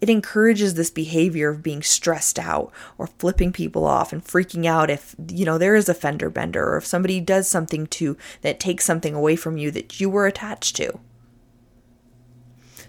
It 0.00 0.10
encourages 0.10 0.74
this 0.74 0.90
behavior 0.90 1.50
of 1.50 1.62
being 1.62 1.82
stressed 1.82 2.38
out 2.38 2.70
or 2.98 3.06
flipping 3.06 3.52
people 3.52 3.86
off 3.86 4.12
and 4.12 4.22
freaking 4.22 4.66
out 4.66 4.90
if, 4.90 5.14
you 5.28 5.44
know, 5.44 5.56
there 5.56 5.74
is 5.74 5.88
a 5.88 5.94
fender 5.94 6.28
bender 6.28 6.64
or 6.64 6.76
if 6.76 6.86
somebody 6.86 7.20
does 7.20 7.48
something 7.48 7.86
to 7.88 8.16
that 8.42 8.60
takes 8.60 8.84
something 8.84 9.14
away 9.14 9.36
from 9.36 9.56
you 9.56 9.70
that 9.70 9.98
you 10.00 10.10
were 10.10 10.26
attached 10.26 10.76
to. 10.76 11.00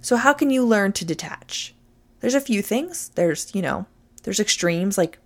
So, 0.01 0.17
how 0.17 0.33
can 0.33 0.49
you 0.49 0.65
learn 0.65 0.91
to 0.93 1.05
detach? 1.05 1.73
There's 2.19 2.35
a 2.35 2.41
few 2.41 2.61
things. 2.61 3.09
There's, 3.15 3.53
you 3.55 3.61
know, 3.61 3.85
there's 4.23 4.39
extremes 4.39 4.97
like 4.97 5.19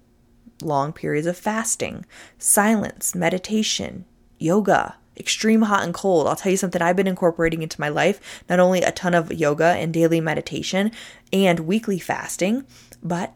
long 0.62 0.94
periods 0.94 1.28
of 1.28 1.38
fasting, 1.38 2.06
silence, 2.38 3.16
meditation, 3.16 4.06
yoga, 4.38 4.98
extreme 5.22 5.62
hot 5.62 5.84
and 5.84 5.94
cold. 5.94 6.28
I'll 6.28 6.36
tell 6.36 6.51
you 6.51 6.58
something 6.58 6.82
I've 6.82 6.98
been 6.98 7.08
incorporating 7.08 7.62
into 7.62 7.80
my 7.80 7.88
life 7.88 8.44
not 8.50 8.60
only 8.60 8.82
a 8.82 8.92
ton 8.92 9.13
of 9.13 9.32
yoga 9.32 9.68
and 9.78 9.94
daily 9.94 10.20
meditation 10.20 10.92
and 11.32 11.62
weekly 11.62 12.00
fasting, 12.00 12.66
but 13.01 13.34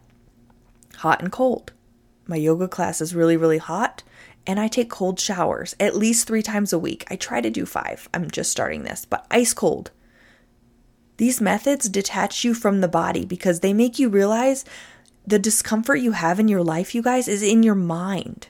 hot 0.98 1.22
and 1.22 1.32
cold. 1.32 1.72
My 2.28 2.36
yoga 2.36 2.68
class 2.68 3.02
is 3.02 3.16
really, 3.16 3.38
really 3.38 3.60
hot, 3.60 4.04
and 4.48 4.60
I 4.60 4.68
take 4.68 4.90
cold 4.90 5.20
showers 5.20 5.76
at 5.80 5.96
least 5.96 6.28
three 6.28 6.42
times 6.42 6.74
a 6.74 6.80
week. 6.80 7.06
I 7.10 7.16
try 7.16 7.40
to 7.40 7.50
do 7.50 7.66
five. 7.66 8.10
I'm 8.14 8.30
just 8.30 8.52
starting 8.52 8.84
this, 8.84 9.06
but 9.06 9.28
ice 9.30 9.54
cold. 9.54 9.92
These 11.18 11.40
methods 11.40 11.88
detach 11.88 12.44
you 12.44 12.54
from 12.54 12.82
the 12.82 12.88
body 12.88 13.26
because 13.26 13.60
they 13.60 13.74
make 13.74 14.00
you 14.00 14.10
realize 14.10 14.66
the 15.26 15.40
discomfort 15.40 16.00
you 16.00 16.12
have 16.12 16.40
in 16.40 16.48
your 16.48 16.64
life, 16.64 16.94
you 16.94 17.02
guys, 17.02 17.28
is 17.28 17.42
in 17.42 17.64
your 17.64 17.76
mind. 17.76 18.48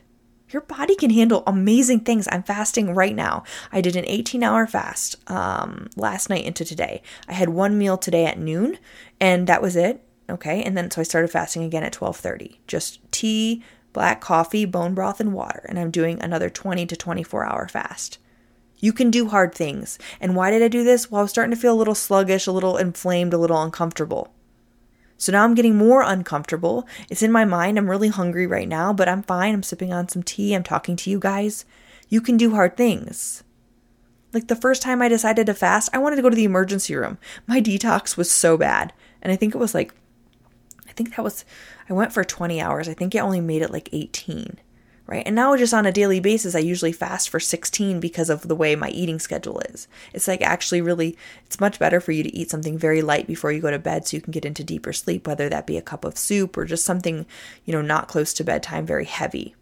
Your 0.56 0.62
body 0.62 0.96
can 0.96 1.10
handle 1.10 1.44
amazing 1.46 2.00
things. 2.06 2.30
I'm 2.32 2.42
fasting 2.42 2.96
right 2.96 3.14
now. 3.14 3.44
I 3.74 3.82
did 3.82 3.98
an 3.98 4.06
18 4.08 4.42
hour 4.42 4.66
fast 4.66 5.18
um, 5.30 5.90
last 5.98 6.30
night 6.30 6.46
into 6.46 6.64
today. 6.64 7.02
I 7.28 7.34
had 7.34 7.50
one 7.50 7.78
meal 7.78 7.98
today 7.98 8.26
at 8.26 8.40
noon, 8.40 8.78
and 9.20 9.48
that 9.48 9.62
was 9.62 9.76
it. 9.76 10.02
Okay, 10.30 10.64
and 10.64 10.78
then 10.78 10.90
so 10.90 11.02
I 11.02 11.04
started 11.04 11.30
fasting 11.30 11.64
again 11.64 11.84
at 11.84 11.92
12:30. 11.92 12.60
Just 12.68 13.02
tea, 13.12 13.66
black 13.92 14.22
coffee, 14.22 14.64
bone 14.64 14.94
broth, 14.94 15.20
and 15.20 15.34
water. 15.34 15.66
And 15.68 15.78
I'm 15.78 15.92
doing 15.92 16.22
another 16.22 16.50
20 16.50 16.86
to 16.86 16.96
24 16.96 17.46
hour 17.46 17.68
fast. 17.68 18.18
You 18.80 18.94
can 18.94 19.12
do 19.12 19.28
hard 19.28 19.54
things. 19.54 20.00
And 20.22 20.38
why 20.38 20.52
did 20.52 20.64
I 20.64 20.70
do 20.70 20.86
this? 20.86 21.12
Well, 21.12 21.20
I 21.20 21.24
was 21.24 21.32
starting 21.32 21.54
to 21.54 21.60
feel 21.60 21.74
a 21.74 21.76
little 21.76 21.96
sluggish, 21.96 22.48
a 22.48 22.54
little 22.54 22.78
inflamed, 22.78 23.34
a 23.34 23.38
little 23.38 23.62
uncomfortable. 23.62 24.34
So 25.18 25.32
now 25.32 25.44
I'm 25.44 25.56
getting 25.56 25.76
more 25.76 26.02
uncomfortable. 26.02 26.88
It's 27.10 27.24
in 27.24 27.32
my 27.32 27.46
mind. 27.46 27.78
I'm 27.78 27.90
really 27.90 28.10
hungry 28.10 28.48
right 28.48 28.68
now, 28.68 28.94
but 28.94 29.08
I'm 29.08 29.24
fine. 29.24 29.54
I'm 29.54 29.64
sipping 29.64 29.94
on 29.94 30.10
some 30.10 30.24
tea. 30.24 30.54
I'm 30.54 30.64
talking 30.64 30.96
to 30.98 31.10
you 31.10 31.20
guys. 31.20 31.66
You 32.10 32.22
can 32.22 32.38
do 32.38 32.52
hard 32.52 32.76
things. 32.76 33.44
Like 34.34 34.48
the 34.48 34.56
first 34.56 34.82
time 34.82 35.02
I 35.02 35.08
decided 35.08 35.46
to 35.46 35.54
fast, 35.54 35.90
I 35.94 35.98
wanted 35.98 36.18
to 36.18 36.22
go 36.22 36.30
to 36.30 36.36
the 36.36 36.44
emergency 36.44 36.96
room. 36.96 37.18
My 37.48 37.62
detox 37.62 38.18
was 38.18 38.30
so 38.30 38.58
bad. 38.58 38.92
And 39.22 39.32
I 39.32 39.38
think 39.38 39.56
it 39.56 39.60
was 39.60 39.74
like, 39.74 39.94
I 40.88 40.92
think 40.92 41.16
that 41.16 41.24
was, 41.24 41.46
I 41.90 41.94
went 41.94 42.12
for 42.12 42.24
20 42.24 42.60
hours. 42.60 42.90
I 42.90 42.94
think 42.94 43.16
I 43.16 43.20
only 43.20 43.42
made 43.42 43.62
it 43.62 43.72
like 43.72 43.90
18 43.94 44.60
right? 45.08 45.24
And 45.26 45.36
now 45.36 45.56
just 45.56 45.74
on 45.74 45.86
a 45.86 45.92
daily 45.92 46.20
basis, 46.20 46.56
I 46.56 46.60
usually 46.60 46.92
fast 46.92 47.30
for 47.30 47.40
16 47.40 48.00
because 48.00 48.30
of 48.30 48.48
the 48.48 48.56
way 48.56 48.76
my 48.76 48.90
eating 48.90 49.20
schedule 49.20 49.60
is. 49.70 49.88
It's 50.14 50.28
like 50.28 50.42
actually 50.42 50.82
really, 50.82 51.18
it's 51.46 51.60
much 51.60 51.80
better 51.80 52.00
for 52.00 52.12
you 52.12 52.24
to 52.24 52.36
eat 52.36 52.50
something 52.50 52.78
very 52.78 53.02
light 53.02 53.28
before 53.28 53.52
you 53.52 53.62
go 53.62 53.72
to 53.72 53.80
bed 53.80 54.08
so 54.08 54.18
you 54.18 54.22
can 54.22 54.32
get 54.32 54.46
into 54.46 54.64
deeper 54.64 54.94
sleep, 54.94 55.28
whether 55.28 55.50
that 55.50 55.68
be 55.68 55.78
a 55.78 55.82
cup 55.82 56.06
of 56.06 56.18
soup 56.18 56.58
or 56.58 56.66
just 56.66 56.86
something, 56.86 57.26
you 57.66 57.74
know, 57.74 57.82
not 57.82 58.08
close 58.08 58.34
to 58.34 58.44
bedtime, 58.44 58.86
very 58.86 59.06
heavy. 59.06 59.56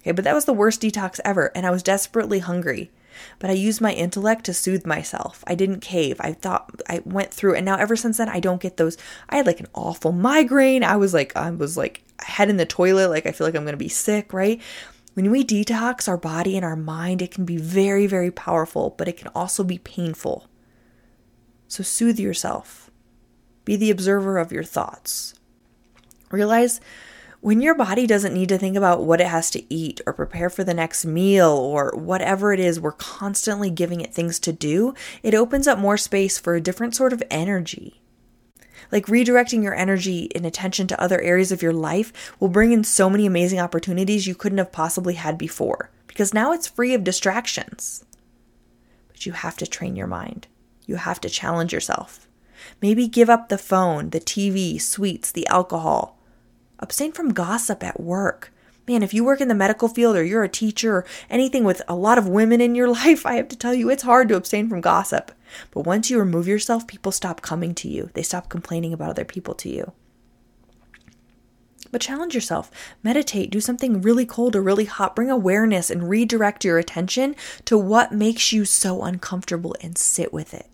Okay, 0.00 0.12
but 0.12 0.24
that 0.24 0.34
was 0.34 0.44
the 0.44 0.52
worst 0.52 0.82
detox 0.82 1.20
ever, 1.24 1.52
and 1.54 1.64
I 1.64 1.70
was 1.70 1.82
desperately 1.82 2.40
hungry. 2.40 2.90
But 3.38 3.50
I 3.50 3.54
used 3.54 3.80
my 3.80 3.92
intellect 3.92 4.44
to 4.46 4.54
soothe 4.54 4.86
myself. 4.86 5.44
I 5.46 5.54
didn't 5.54 5.80
cave. 5.80 6.16
I 6.18 6.32
thought 6.32 6.82
I 6.88 7.02
went 7.04 7.32
through, 7.32 7.54
and 7.54 7.64
now 7.64 7.76
ever 7.76 7.94
since 7.94 8.16
then, 8.16 8.28
I 8.28 8.40
don't 8.40 8.60
get 8.60 8.78
those. 8.78 8.96
I 9.28 9.36
had 9.36 9.46
like 9.46 9.60
an 9.60 9.68
awful 9.74 10.12
migraine. 10.12 10.82
I 10.82 10.96
was 10.96 11.14
like, 11.14 11.36
I 11.36 11.50
was 11.50 11.76
like 11.76 12.02
head 12.22 12.50
in 12.50 12.56
the 12.56 12.66
toilet, 12.66 13.08
like 13.08 13.26
I 13.26 13.32
feel 13.32 13.46
like 13.46 13.54
I'm 13.54 13.64
gonna 13.64 13.76
be 13.76 13.88
sick, 13.88 14.32
right? 14.32 14.60
When 15.14 15.30
we 15.30 15.44
detox 15.44 16.08
our 16.08 16.16
body 16.16 16.56
and 16.56 16.64
our 16.64 16.76
mind, 16.76 17.20
it 17.20 17.30
can 17.30 17.44
be 17.44 17.58
very, 17.58 18.06
very 18.06 18.30
powerful, 18.30 18.94
but 18.96 19.08
it 19.08 19.16
can 19.18 19.28
also 19.28 19.62
be 19.62 19.78
painful. 19.78 20.48
So 21.68 21.82
soothe 21.82 22.18
yourself. 22.18 22.90
Be 23.64 23.76
the 23.76 23.90
observer 23.90 24.38
of 24.38 24.52
your 24.52 24.64
thoughts. 24.64 25.34
Realize 26.30 26.80
when 27.40 27.60
your 27.60 27.74
body 27.74 28.06
doesn't 28.06 28.34
need 28.34 28.48
to 28.50 28.58
think 28.58 28.76
about 28.76 29.04
what 29.04 29.20
it 29.20 29.26
has 29.26 29.50
to 29.50 29.74
eat 29.74 30.00
or 30.06 30.12
prepare 30.12 30.48
for 30.48 30.64
the 30.64 30.74
next 30.74 31.04
meal 31.04 31.50
or 31.50 31.90
whatever 31.94 32.52
it 32.52 32.60
is 32.60 32.78
we're 32.78 32.92
constantly 32.92 33.70
giving 33.70 34.00
it 34.00 34.14
things 34.14 34.38
to 34.40 34.52
do, 34.52 34.94
it 35.22 35.34
opens 35.34 35.66
up 35.66 35.78
more 35.78 35.96
space 35.96 36.38
for 36.38 36.54
a 36.54 36.60
different 36.60 36.94
sort 36.94 37.12
of 37.12 37.22
energy. 37.30 38.01
Like 38.90 39.06
redirecting 39.06 39.62
your 39.62 39.74
energy 39.74 40.30
and 40.34 40.44
attention 40.44 40.86
to 40.88 41.00
other 41.00 41.20
areas 41.20 41.52
of 41.52 41.62
your 41.62 41.72
life 41.72 42.34
will 42.40 42.48
bring 42.48 42.72
in 42.72 42.84
so 42.84 43.08
many 43.08 43.26
amazing 43.26 43.60
opportunities 43.60 44.26
you 44.26 44.34
couldn't 44.34 44.58
have 44.58 44.72
possibly 44.72 45.14
had 45.14 45.38
before 45.38 45.90
because 46.06 46.34
now 46.34 46.52
it's 46.52 46.66
free 46.66 46.94
of 46.94 47.04
distractions. 47.04 48.04
But 49.08 49.26
you 49.26 49.32
have 49.32 49.56
to 49.58 49.66
train 49.66 49.96
your 49.96 50.06
mind. 50.06 50.46
You 50.86 50.96
have 50.96 51.20
to 51.20 51.30
challenge 51.30 51.72
yourself. 51.72 52.28
Maybe 52.80 53.08
give 53.08 53.30
up 53.30 53.48
the 53.48 53.58
phone, 53.58 54.10
the 54.10 54.20
TV, 54.20 54.80
sweets, 54.80 55.32
the 55.32 55.46
alcohol 55.46 56.18
Abstain 56.82 57.12
from 57.12 57.32
gossip 57.32 57.84
at 57.84 58.00
work. 58.00 58.52
Man, 58.86 59.02
if 59.02 59.14
you 59.14 59.22
work 59.22 59.40
in 59.40 59.48
the 59.48 59.54
medical 59.54 59.88
field 59.88 60.16
or 60.16 60.24
you're 60.24 60.42
a 60.42 60.48
teacher 60.48 60.96
or 60.96 61.06
anything 61.30 61.62
with 61.62 61.82
a 61.86 61.94
lot 61.94 62.18
of 62.18 62.28
women 62.28 62.60
in 62.60 62.74
your 62.74 62.88
life, 62.92 63.24
I 63.24 63.34
have 63.34 63.48
to 63.48 63.56
tell 63.56 63.74
you, 63.74 63.90
it's 63.90 64.02
hard 64.02 64.28
to 64.28 64.36
abstain 64.36 64.68
from 64.68 64.80
gossip. 64.80 65.32
But 65.70 65.86
once 65.86 66.10
you 66.10 66.18
remove 66.18 66.48
yourself, 66.48 66.86
people 66.86 67.12
stop 67.12 67.42
coming 67.42 67.74
to 67.76 67.88
you. 67.88 68.10
They 68.14 68.22
stop 68.22 68.48
complaining 68.48 68.92
about 68.92 69.10
other 69.10 69.24
people 69.24 69.54
to 69.56 69.68
you. 69.68 69.92
But 71.92 72.00
challenge 72.00 72.34
yourself. 72.34 72.70
Meditate. 73.02 73.50
Do 73.50 73.60
something 73.60 74.00
really 74.00 74.24
cold 74.24 74.56
or 74.56 74.62
really 74.62 74.86
hot. 74.86 75.14
Bring 75.14 75.30
awareness 75.30 75.90
and 75.90 76.08
redirect 76.08 76.64
your 76.64 76.78
attention 76.78 77.36
to 77.66 77.76
what 77.76 78.12
makes 78.12 78.50
you 78.52 78.64
so 78.64 79.02
uncomfortable 79.02 79.76
and 79.82 79.96
sit 79.98 80.32
with 80.32 80.54
it. 80.54 80.68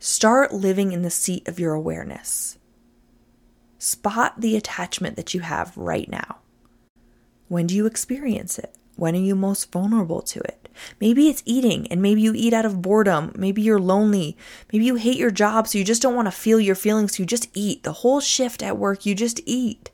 Start 0.00 0.52
living 0.52 0.92
in 0.92 1.02
the 1.02 1.10
seat 1.10 1.46
of 1.46 1.60
your 1.60 1.74
awareness. 1.74 2.58
Spot 3.78 4.38
the 4.40 4.56
attachment 4.56 5.14
that 5.16 5.32
you 5.32 5.40
have 5.40 5.76
right 5.76 6.10
now. 6.10 6.38
When 7.50 7.66
do 7.66 7.74
you 7.74 7.84
experience 7.84 8.60
it? 8.60 8.76
When 8.94 9.16
are 9.16 9.18
you 9.18 9.34
most 9.34 9.72
vulnerable 9.72 10.22
to 10.22 10.38
it? 10.38 10.68
Maybe 11.00 11.28
it's 11.28 11.42
eating, 11.44 11.88
and 11.88 12.00
maybe 12.00 12.22
you 12.22 12.32
eat 12.32 12.52
out 12.52 12.64
of 12.64 12.80
boredom. 12.80 13.32
Maybe 13.34 13.60
you're 13.60 13.80
lonely. 13.80 14.36
Maybe 14.72 14.84
you 14.84 14.94
hate 14.94 15.16
your 15.16 15.32
job, 15.32 15.66
so 15.66 15.76
you 15.76 15.84
just 15.84 16.00
don't 16.00 16.14
want 16.14 16.28
to 16.28 16.32
feel 16.32 16.60
your 16.60 16.76
feelings, 16.76 17.16
so 17.16 17.24
you 17.24 17.26
just 17.26 17.48
eat. 17.52 17.82
The 17.82 17.92
whole 17.92 18.20
shift 18.20 18.62
at 18.62 18.78
work, 18.78 19.04
you 19.04 19.16
just 19.16 19.40
eat. 19.46 19.90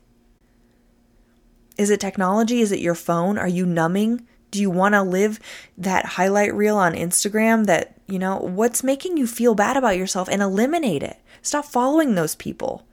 Is 1.79 1.89
it 1.89 1.99
technology? 1.99 2.61
Is 2.61 2.71
it 2.71 2.79
your 2.79 2.93
phone? 2.93 3.39
Are 3.39 3.47
you 3.47 3.65
numbing? 3.65 4.27
Do 4.51 4.61
you 4.61 4.69
want 4.69 4.93
to 4.93 5.01
live 5.01 5.39
that 5.79 6.05
highlight 6.05 6.53
reel 6.53 6.77
on 6.77 6.93
Instagram 6.93 7.65
that, 7.65 7.99
you 8.07 8.19
know, 8.19 8.37
what's 8.37 8.83
making 8.83 9.17
you 9.17 9.25
feel 9.25 9.55
bad 9.55 9.77
about 9.77 9.97
yourself 9.97 10.29
and 10.29 10.43
eliminate 10.43 11.01
it? 11.01 11.17
Stop 11.41 11.65
following 11.65 12.13
those 12.13 12.35
people. 12.35 12.85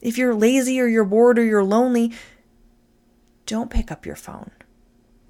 If 0.00 0.16
you're 0.16 0.32
lazy 0.32 0.80
or 0.80 0.86
you're 0.86 1.04
bored 1.04 1.40
or 1.40 1.44
you're 1.44 1.64
lonely, 1.64 2.12
don't 3.48 3.70
pick 3.70 3.90
up 3.90 4.04
your 4.04 4.14
phone. 4.14 4.50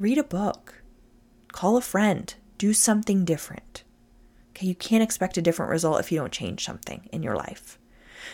Read 0.00 0.18
a 0.18 0.24
book. 0.24 0.82
Call 1.52 1.76
a 1.76 1.80
friend. 1.80 2.34
Do 2.58 2.72
something 2.72 3.24
different. 3.24 3.84
Okay, 4.50 4.66
you 4.66 4.74
can't 4.74 5.04
expect 5.04 5.38
a 5.38 5.42
different 5.42 5.70
result 5.70 6.00
if 6.00 6.10
you 6.10 6.18
don't 6.18 6.32
change 6.32 6.64
something 6.64 7.08
in 7.12 7.22
your 7.22 7.36
life. 7.36 7.78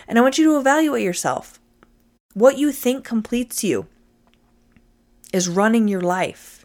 And 0.09 0.19
I 0.19 0.23
want 0.23 0.39
you 0.39 0.47
to 0.47 0.59
evaluate 0.59 1.05
yourself. 1.05 1.61
What 2.33 2.57
you 2.57 2.73
think 2.73 3.05
completes 3.05 3.63
you 3.63 3.87
is 5.35 5.51
running 5.51 5.87
your 5.87 6.01
life. 6.01 6.65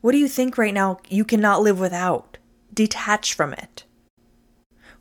What 0.00 0.10
do 0.10 0.18
you 0.18 0.26
think 0.26 0.58
right 0.58 0.74
now 0.74 0.98
you 1.08 1.24
cannot 1.24 1.62
live 1.62 1.78
without? 1.78 2.38
Detach 2.74 3.34
from 3.34 3.52
it. 3.52 3.84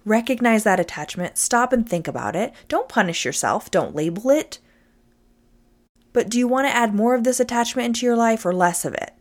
Recognize 0.05 0.63
that 0.63 0.79
attachment, 0.79 1.39
stop 1.39 1.74
and 1.74 1.89
think 1.89 2.08
about 2.08 2.36
it. 2.36 2.53
Don't 2.67 2.88
punish 2.88 3.25
yourself, 3.25 3.72
don't 3.72 3.96
label 3.96 4.29
it. 4.29 4.60
But 6.15 6.29
do 6.29 6.39
you 6.39 6.48
want 6.48 6.65
to 6.67 6.75
add 6.75 6.95
more 6.95 7.13
of 7.13 7.24
this 7.24 7.39
attachment 7.39 7.86
into 7.86 8.07
your 8.07 8.15
life 8.15 8.43
or 8.43 8.53
less 8.53 8.86
of 8.86 8.95
it? 8.95 9.15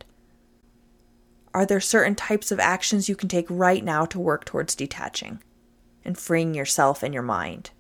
are 1.55 1.65
there 1.65 1.81
certain 1.81 2.17
types 2.17 2.51
of 2.51 2.59
actions 2.59 3.09
you 3.09 3.15
can 3.15 3.29
take 3.29 3.47
right 3.49 3.85
now 3.85 4.05
to 4.05 4.19
work 4.19 4.45
towards 4.45 4.75
detaching 4.75 5.41
and 6.05 6.19
freeing 6.19 6.53
yourself 6.53 7.03
and 7.03 7.15
your 7.15 7.23
mind? 7.23 7.71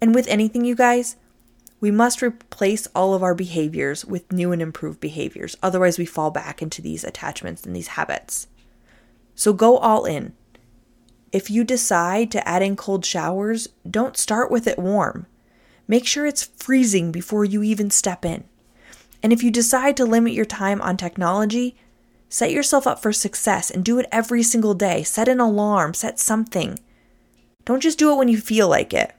And 0.00 0.14
with 0.14 0.26
anything, 0.26 0.64
you 0.64 0.74
guys, 0.74 1.16
we 1.80 1.92
must 1.92 2.22
replace 2.22 2.88
all 2.88 3.14
of 3.14 3.22
our 3.22 3.34
behaviors 3.34 4.04
with 4.04 4.32
new 4.32 4.50
and 4.50 4.60
improved 4.60 5.00
behaviors. 5.00 5.56
Otherwise, 5.62 5.96
we 5.96 6.04
fall 6.04 6.30
back 6.32 6.60
into 6.60 6.82
these 6.82 7.04
attachments 7.04 7.64
and 7.64 7.74
these 7.74 7.88
habits. 7.88 8.48
So 9.36 9.52
go 9.52 9.78
all 9.78 10.04
in. 10.04 10.34
If 11.30 11.50
you 11.50 11.62
decide 11.62 12.30
to 12.32 12.46
add 12.46 12.62
in 12.62 12.76
cold 12.76 13.04
showers, 13.04 13.68
don't 13.88 14.16
start 14.16 14.50
with 14.50 14.66
it 14.66 14.78
warm. 14.78 15.26
Make 15.86 16.06
sure 16.06 16.26
it's 16.26 16.44
freezing 16.44 17.12
before 17.12 17.44
you 17.44 17.62
even 17.62 17.90
step 17.90 18.24
in. 18.24 18.44
And 19.22 19.32
if 19.32 19.42
you 19.42 19.50
decide 19.50 19.96
to 19.96 20.04
limit 20.04 20.32
your 20.32 20.44
time 20.44 20.80
on 20.82 20.96
technology, 20.96 21.76
set 22.28 22.50
yourself 22.50 22.86
up 22.86 23.00
for 23.00 23.12
success 23.12 23.70
and 23.70 23.84
do 23.84 23.98
it 23.98 24.06
every 24.12 24.42
single 24.42 24.74
day. 24.74 25.02
Set 25.02 25.28
an 25.28 25.40
alarm, 25.40 25.94
set 25.94 26.18
something. 26.18 26.78
Don't 27.64 27.82
just 27.82 27.98
do 27.98 28.12
it 28.12 28.16
when 28.16 28.28
you 28.28 28.38
feel 28.38 28.68
like 28.68 28.92
it. 28.92 29.14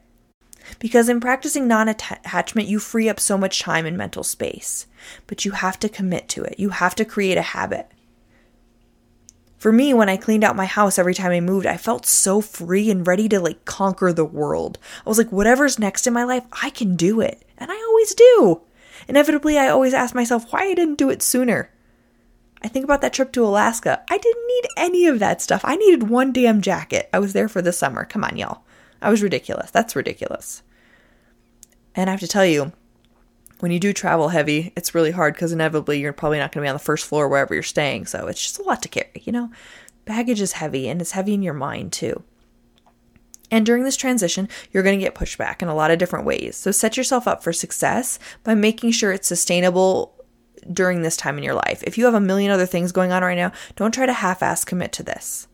Because 0.79 1.09
in 1.09 1.19
practicing 1.19 1.67
non 1.67 1.87
attachment, 1.87 2.67
you 2.67 2.79
free 2.79 3.07
up 3.09 3.19
so 3.19 3.37
much 3.37 3.59
time 3.59 3.85
and 3.85 3.97
mental 3.97 4.23
space. 4.23 4.87
But 5.27 5.45
you 5.45 5.51
have 5.51 5.79
to 5.79 5.89
commit 5.89 6.27
to 6.29 6.43
it, 6.43 6.59
you 6.59 6.69
have 6.69 6.95
to 6.95 7.05
create 7.05 7.37
a 7.37 7.43
habit. 7.43 7.91
For 9.65 9.71
me, 9.71 9.95
when 9.95 10.09
I 10.09 10.17
cleaned 10.17 10.43
out 10.43 10.55
my 10.55 10.67
house 10.67 10.99
every 10.99 11.15
time 11.15 11.31
I 11.31 11.39
moved, 11.39 11.65
I 11.65 11.75
felt 11.75 12.05
so 12.05 12.39
free 12.39 12.91
and 12.91 13.07
ready 13.07 13.27
to 13.29 13.39
like 13.39 13.65
conquer 13.65 14.13
the 14.13 14.23
world. 14.23 14.77
I 15.03 15.09
was 15.09 15.17
like, 15.17 15.31
whatever's 15.31 15.79
next 15.79 16.05
in 16.05 16.13
my 16.13 16.23
life, 16.23 16.43
I 16.61 16.69
can 16.69 16.95
do 16.95 17.19
it. 17.19 17.43
And 17.57 17.71
I 17.71 17.75
always 17.75 18.13
do. 18.13 18.61
Inevitably, 19.07 19.57
I 19.57 19.69
always 19.69 19.95
ask 19.95 20.13
myself 20.13 20.53
why 20.53 20.65
I 20.65 20.75
didn't 20.75 20.99
do 20.99 21.09
it 21.09 21.23
sooner. 21.23 21.71
I 22.61 22.67
think 22.67 22.83
about 22.83 23.01
that 23.01 23.13
trip 23.13 23.31
to 23.31 23.43
Alaska. 23.43 24.03
I 24.07 24.19
didn't 24.19 24.47
need 24.47 24.65
any 24.77 25.07
of 25.07 25.17
that 25.17 25.41
stuff. 25.41 25.61
I 25.63 25.77
needed 25.77 26.11
one 26.11 26.31
damn 26.31 26.61
jacket. 26.61 27.09
I 27.11 27.17
was 27.17 27.33
there 27.33 27.49
for 27.49 27.63
the 27.63 27.73
summer. 27.73 28.05
Come 28.05 28.23
on, 28.23 28.37
y'all. 28.37 28.61
I 29.01 29.09
was 29.09 29.23
ridiculous. 29.23 29.71
That's 29.71 29.95
ridiculous. 29.95 30.61
And 31.95 32.07
I 32.07 32.13
have 32.13 32.19
to 32.19 32.27
tell 32.27 32.45
you, 32.45 32.71
when 33.59 33.71
you 33.71 33.79
do 33.79 33.93
travel 33.93 34.29
heavy, 34.29 34.73
it's 34.75 34.93
really 34.93 35.11
hard 35.11 35.33
because 35.33 35.51
inevitably 35.51 35.99
you're 35.99 36.13
probably 36.13 36.39
not 36.39 36.51
going 36.51 36.61
to 36.61 36.65
be 36.65 36.69
on 36.69 36.75
the 36.75 36.79
first 36.79 37.05
floor 37.05 37.27
wherever 37.27 37.53
you're 37.53 37.63
staying. 37.63 38.05
So 38.05 38.27
it's 38.27 38.41
just 38.41 38.59
a 38.59 38.63
lot 38.63 38.81
to 38.83 38.89
carry, 38.89 39.21
you 39.23 39.31
know? 39.31 39.49
Baggage 40.05 40.41
is 40.41 40.53
heavy 40.53 40.87
and 40.87 41.01
it's 41.01 41.11
heavy 41.11 41.33
in 41.33 41.41
your 41.41 41.53
mind 41.53 41.91
too. 41.93 42.23
And 43.51 43.65
during 43.65 43.83
this 43.83 43.97
transition, 43.97 44.49
you're 44.71 44.83
going 44.83 44.97
to 44.97 45.03
get 45.03 45.15
pushback 45.15 45.61
in 45.61 45.67
a 45.67 45.75
lot 45.75 45.91
of 45.91 45.99
different 45.99 46.25
ways. 46.25 46.55
So 46.55 46.71
set 46.71 46.97
yourself 46.97 47.27
up 47.27 47.43
for 47.43 47.53
success 47.53 48.19
by 48.43 48.55
making 48.55 48.91
sure 48.91 49.11
it's 49.11 49.27
sustainable 49.27 50.13
during 50.71 51.01
this 51.01 51.15
time 51.15 51.37
in 51.37 51.43
your 51.43 51.53
life. 51.53 51.83
If 51.83 51.97
you 51.97 52.05
have 52.05 52.15
a 52.15 52.19
million 52.19 52.51
other 52.51 52.65
things 52.65 52.91
going 52.91 53.11
on 53.11 53.21
right 53.21 53.37
now, 53.37 53.51
don't 53.75 53.93
try 53.93 54.05
to 54.05 54.13
half 54.13 54.41
ass 54.41 54.65
commit 54.65 54.91
to 54.93 55.03
this. 55.03 55.47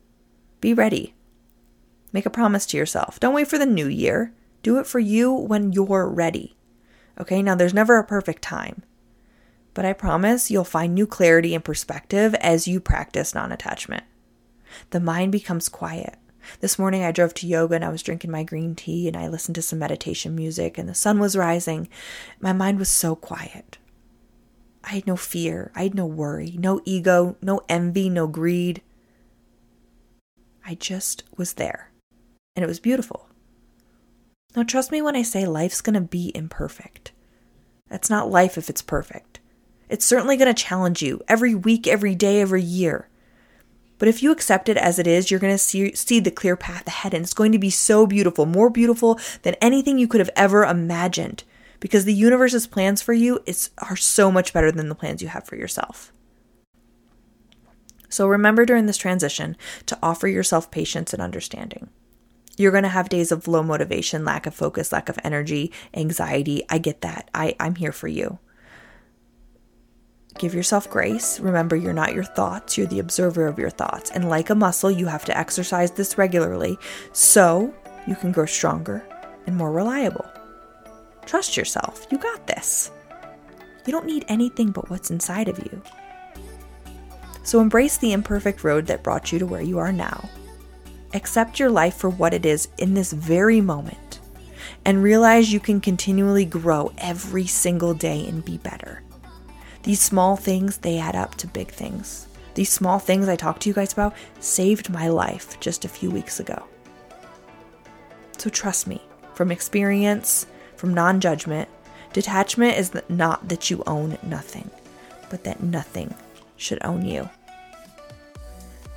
Be 0.62 0.74
ready. 0.74 1.14
Make 2.14 2.26
a 2.26 2.30
promise 2.30 2.66
to 2.68 2.78
yourself. 2.78 3.20
Don't 3.20 3.34
wait 3.34 3.48
for 3.48 3.58
the 3.58 3.66
new 3.66 3.88
year. 3.88 4.34
Do 4.64 4.80
it 4.80 4.88
for 4.88 5.00
you 5.00 5.32
when 5.34 5.72
you're 5.72 6.08
ready. 6.08 6.56
Okay, 7.22 7.44
now 7.44 7.54
there's 7.54 7.74
never 7.74 8.00
a 8.00 8.04
perfect 8.04 8.42
time, 8.42 8.82
but 9.76 9.86
I 9.86 9.94
promise 9.94 10.50
you'll 10.50 10.64
find 10.64 10.96
new 10.96 11.06
clarity 11.06 11.54
and 11.54 11.64
perspective 11.64 12.34
as 12.42 12.68
you 12.68 12.80
practice 12.80 13.36
non 13.36 13.52
attachment. 13.52 14.06
The 14.90 15.00
mind 15.00 15.32
becomes 15.32 15.70
quiet. 15.70 16.18
This 16.62 16.80
morning 16.80 17.04
I 17.04 17.12
drove 17.12 17.36
to 17.36 17.48
yoga 17.48 17.76
and 17.76 17.86
I 17.86 17.90
was 17.90 18.02
drinking 18.02 18.32
my 18.32 18.42
green 18.42 18.74
tea 18.74 19.08
and 19.08 19.16
I 19.16 19.28
listened 19.28 19.54
to 19.56 19.62
some 19.62 19.78
meditation 19.78 20.34
music 20.34 20.80
and 20.80 20.90
the 20.90 20.96
sun 20.96 21.20
was 21.20 21.36
rising. 21.36 21.88
My 22.40 22.54
mind 22.54 22.80
was 22.80 22.90
so 22.90 23.16
quiet. 23.16 23.78
I 24.84 24.94
had 24.94 25.06
no 25.06 25.16
fear, 25.16 25.72
I 25.76 25.84
had 25.84 25.94
no 25.94 26.08
worry, 26.08 26.56
no 26.58 26.82
ego, 26.86 27.38
no 27.40 27.62
envy, 27.70 28.10
no 28.10 28.26
greed. 28.26 28.82
I 30.66 30.74
just 30.74 31.24
was 31.38 31.54
there. 31.54 31.92
And 32.56 32.64
it 32.64 32.68
was 32.68 32.80
beautiful. 32.80 33.28
Now, 34.56 34.64
trust 34.64 34.92
me 34.92 35.02
when 35.02 35.16
I 35.16 35.22
say 35.22 35.46
life's 35.46 35.82
going 35.82 35.94
to 35.94 36.02
be 36.02 36.32
imperfect. 36.36 37.14
That's 37.90 38.10
not 38.10 38.30
life 38.30 38.58
if 38.58 38.70
it's 38.70 38.82
perfect. 38.82 39.40
It's 39.90 40.06
certainly 40.06 40.38
going 40.38 40.54
to 40.54 40.64
challenge 40.64 41.02
you 41.02 41.22
every 41.28 41.56
week, 41.56 41.88
every 41.88 42.16
day, 42.16 42.42
every 42.42 42.62
year. 42.62 43.10
But 43.98 44.08
if 44.08 44.24
you 44.24 44.32
accept 44.32 44.68
it 44.68 44.78
as 44.78 44.98
it 44.98 45.06
is, 45.06 45.30
you're 45.30 45.40
going 45.40 45.54
to 45.54 45.58
see, 45.58 45.94
see 45.94 46.20
the 46.20 46.32
clear 46.32 46.56
path 46.56 46.88
ahead, 46.88 47.14
and 47.14 47.24
it's 47.24 47.34
going 47.34 47.52
to 47.52 47.60
be 47.60 47.70
so 47.70 48.08
beautiful, 48.08 48.46
more 48.46 48.70
beautiful 48.70 49.20
than 49.44 49.54
anything 49.56 50.00
you 50.00 50.08
could 50.08 50.20
have 50.20 50.32
ever 50.36 50.64
imagined, 50.64 51.44
because 51.80 52.06
the 52.06 52.14
universe's 52.14 52.66
plans 52.66 53.02
for 53.02 53.14
you 53.14 53.42
is, 53.46 53.70
are 53.78 53.96
so 53.96 54.32
much 54.32 54.54
better 54.54 54.72
than 54.72 54.90
the 54.90 54.96
plans 54.96 55.22
you 55.22 55.28
have 55.28 55.46
for 55.46 55.56
yourself. 55.56 56.12
So 58.10 58.28
remember 58.28 58.66
during 58.66 58.88
this 58.88 58.98
transition 58.98 59.56
to 59.86 60.00
offer 60.02 60.28
yourself 60.28 60.72
patience 60.72 61.14
and 61.14 61.22
understanding. 61.22 61.90
You're 62.58 62.72
going 62.72 62.84
to 62.84 62.90
have 62.90 63.10
days 63.10 63.32
of 63.32 63.48
low 63.48 63.64
motivation, 63.64 64.26
lack 64.26 64.46
of 64.46 64.54
focus, 64.54 64.92
lack 64.92 65.10
of 65.10 65.20
energy, 65.24 65.72
anxiety. 65.94 66.64
I 66.70 66.78
get 66.78 67.02
that. 67.02 67.30
I, 67.34 67.56
I'm 67.60 67.76
here 67.76 67.92
for 67.92 68.08
you. 68.08 68.40
Give 70.38 70.54
yourself 70.54 70.90
grace. 70.90 71.40
Remember, 71.40 71.76
you're 71.76 71.94
not 71.94 72.14
your 72.14 72.24
thoughts, 72.24 72.78
you're 72.78 72.88
the 72.88 73.00
observer 73.00 73.48
of 73.48 73.60
your 73.60 73.70
thoughts. 73.70 74.12
And 74.12 74.30
like 74.30 74.50
a 74.50 74.56
muscle, 74.56 74.90
you 74.90 75.08
have 75.08 75.26
to 75.26 75.38
exercise 75.38 75.92
this 75.92 76.18
regularly 76.18 76.78
so 77.12 77.74
you 78.08 78.16
can 78.16 78.32
grow 78.32 78.46
stronger 78.46 79.06
and 79.46 79.56
more 79.56 79.72
reliable. 79.72 80.26
Trust 81.26 81.58
yourself. 81.58 82.08
You 82.10 82.18
got 82.18 82.48
this. 82.48 82.92
You 83.86 83.92
don't 83.92 84.06
need 84.06 84.26
anything 84.28 84.72
but 84.72 84.90
what's 84.90 85.12
inside 85.12 85.48
of 85.48 85.60
you. 85.60 85.82
So 87.44 87.60
embrace 87.60 87.98
the 87.98 88.14
imperfect 88.14 88.64
road 88.64 88.88
that 88.88 89.04
brought 89.04 89.32
you 89.32 89.40
to 89.40 89.46
where 89.46 89.62
you 89.62 89.80
are 89.80 89.92
now 89.92 90.30
Accept 91.14 91.60
your 91.60 91.70
life 91.70 91.96
for 91.96 92.10
what 92.10 92.34
it 92.34 92.46
is 92.46 92.70
in 92.78 92.94
this 92.94 93.12
very 93.12 93.62
moment 93.62 94.20
and 94.86 95.04
realize 95.04 95.52
you 95.52 95.60
can 95.60 95.82
continually 95.82 96.46
grow 96.46 96.92
every 96.98 97.46
single 97.46 97.94
day 97.94 98.26
and 98.28 98.44
be 98.44 98.58
better. 98.58 99.04
These 99.84 100.02
small 100.02 100.36
things, 100.36 100.78
they 100.78 100.98
add 100.98 101.16
up 101.16 101.36
to 101.36 101.48
big 101.48 101.70
things. 101.70 102.28
These 102.54 102.70
small 102.70 103.00
things 103.00 103.28
I 103.28 103.36
talked 103.36 103.62
to 103.64 103.70
you 103.70 103.74
guys 103.74 103.94
about 103.94 104.16
saved 104.40 104.90
my 104.90 105.08
life 105.08 105.60
just 105.60 105.86
a 105.86 105.90
few 105.90 106.12
weeks 106.12 106.40
ago. 106.40 106.66
So 108.38 108.50
trust 108.50 108.88
me, 108.88 109.02
from 109.34 109.52
experience, 109.52 110.46
from 110.76 110.94
non 110.94 111.20
judgment, 111.20 111.70
detachment 112.14 112.78
is 112.78 112.92
not 113.08 113.48
that 113.50 113.70
you 113.70 113.84
own 113.88 114.18
nothing, 114.24 114.70
but 115.30 115.44
that 115.44 115.64
nothing 115.64 116.14
should 116.58 116.80
own 116.84 117.06
you. 117.06 117.30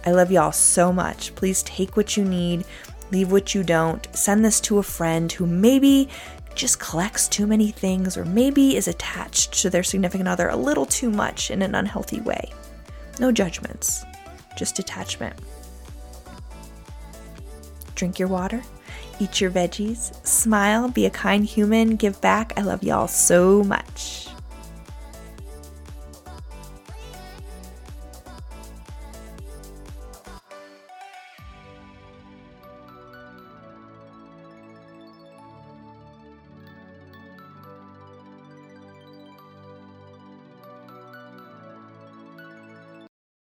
I 0.07 0.13
love 0.13 0.31
y'all 0.31 0.53
so 0.53 0.93
much. 0.93 1.35
Please 1.35 1.63
take 1.63 1.97
what 1.97 2.17
you 2.17 2.25
need, 2.25 2.65
leave 3.11 3.33
what 3.33 3.55
you 3.55 3.63
don't. 3.63 4.07
Send 4.15 4.45
this 4.45 4.61
to 4.63 4.79
a 4.79 4.83
friend 4.83 5.31
who 5.33 5.47
maybe 5.47 6.09
just 6.55 6.79
collects 6.79 7.27
too 7.29 7.47
many 7.47 7.71
things 7.71 8.17
or 8.17 8.25
maybe 8.25 8.77
is 8.77 8.87
attached 8.87 9.53
to 9.63 9.71
their 9.71 9.83
significant 9.83 10.29
other 10.29 10.49
a 10.49 10.57
little 10.57 10.87
too 10.87 11.11
much 11.11 11.51
in 11.51 11.63
an 11.63 11.75
unhealthy 11.75 12.21
way. 12.21 12.53
No 13.19 13.33
judgments, 13.33 14.05
just 14.57 14.79
attachment. 14.79 15.35
Drink 17.95 18.19
your 18.19 18.29
water, 18.29 18.63
eat 19.21 19.41
your 19.41 19.51
veggies, 19.51 20.15
smile, 20.27 20.89
be 20.89 21.07
a 21.07 21.11
kind 21.11 21.45
human, 21.45 21.97
give 21.97 22.21
back. 22.21 22.53
I 22.57 22.63
love 22.63 22.83
y'all 22.83 23.09
so 23.09 23.63
much. 23.65 24.29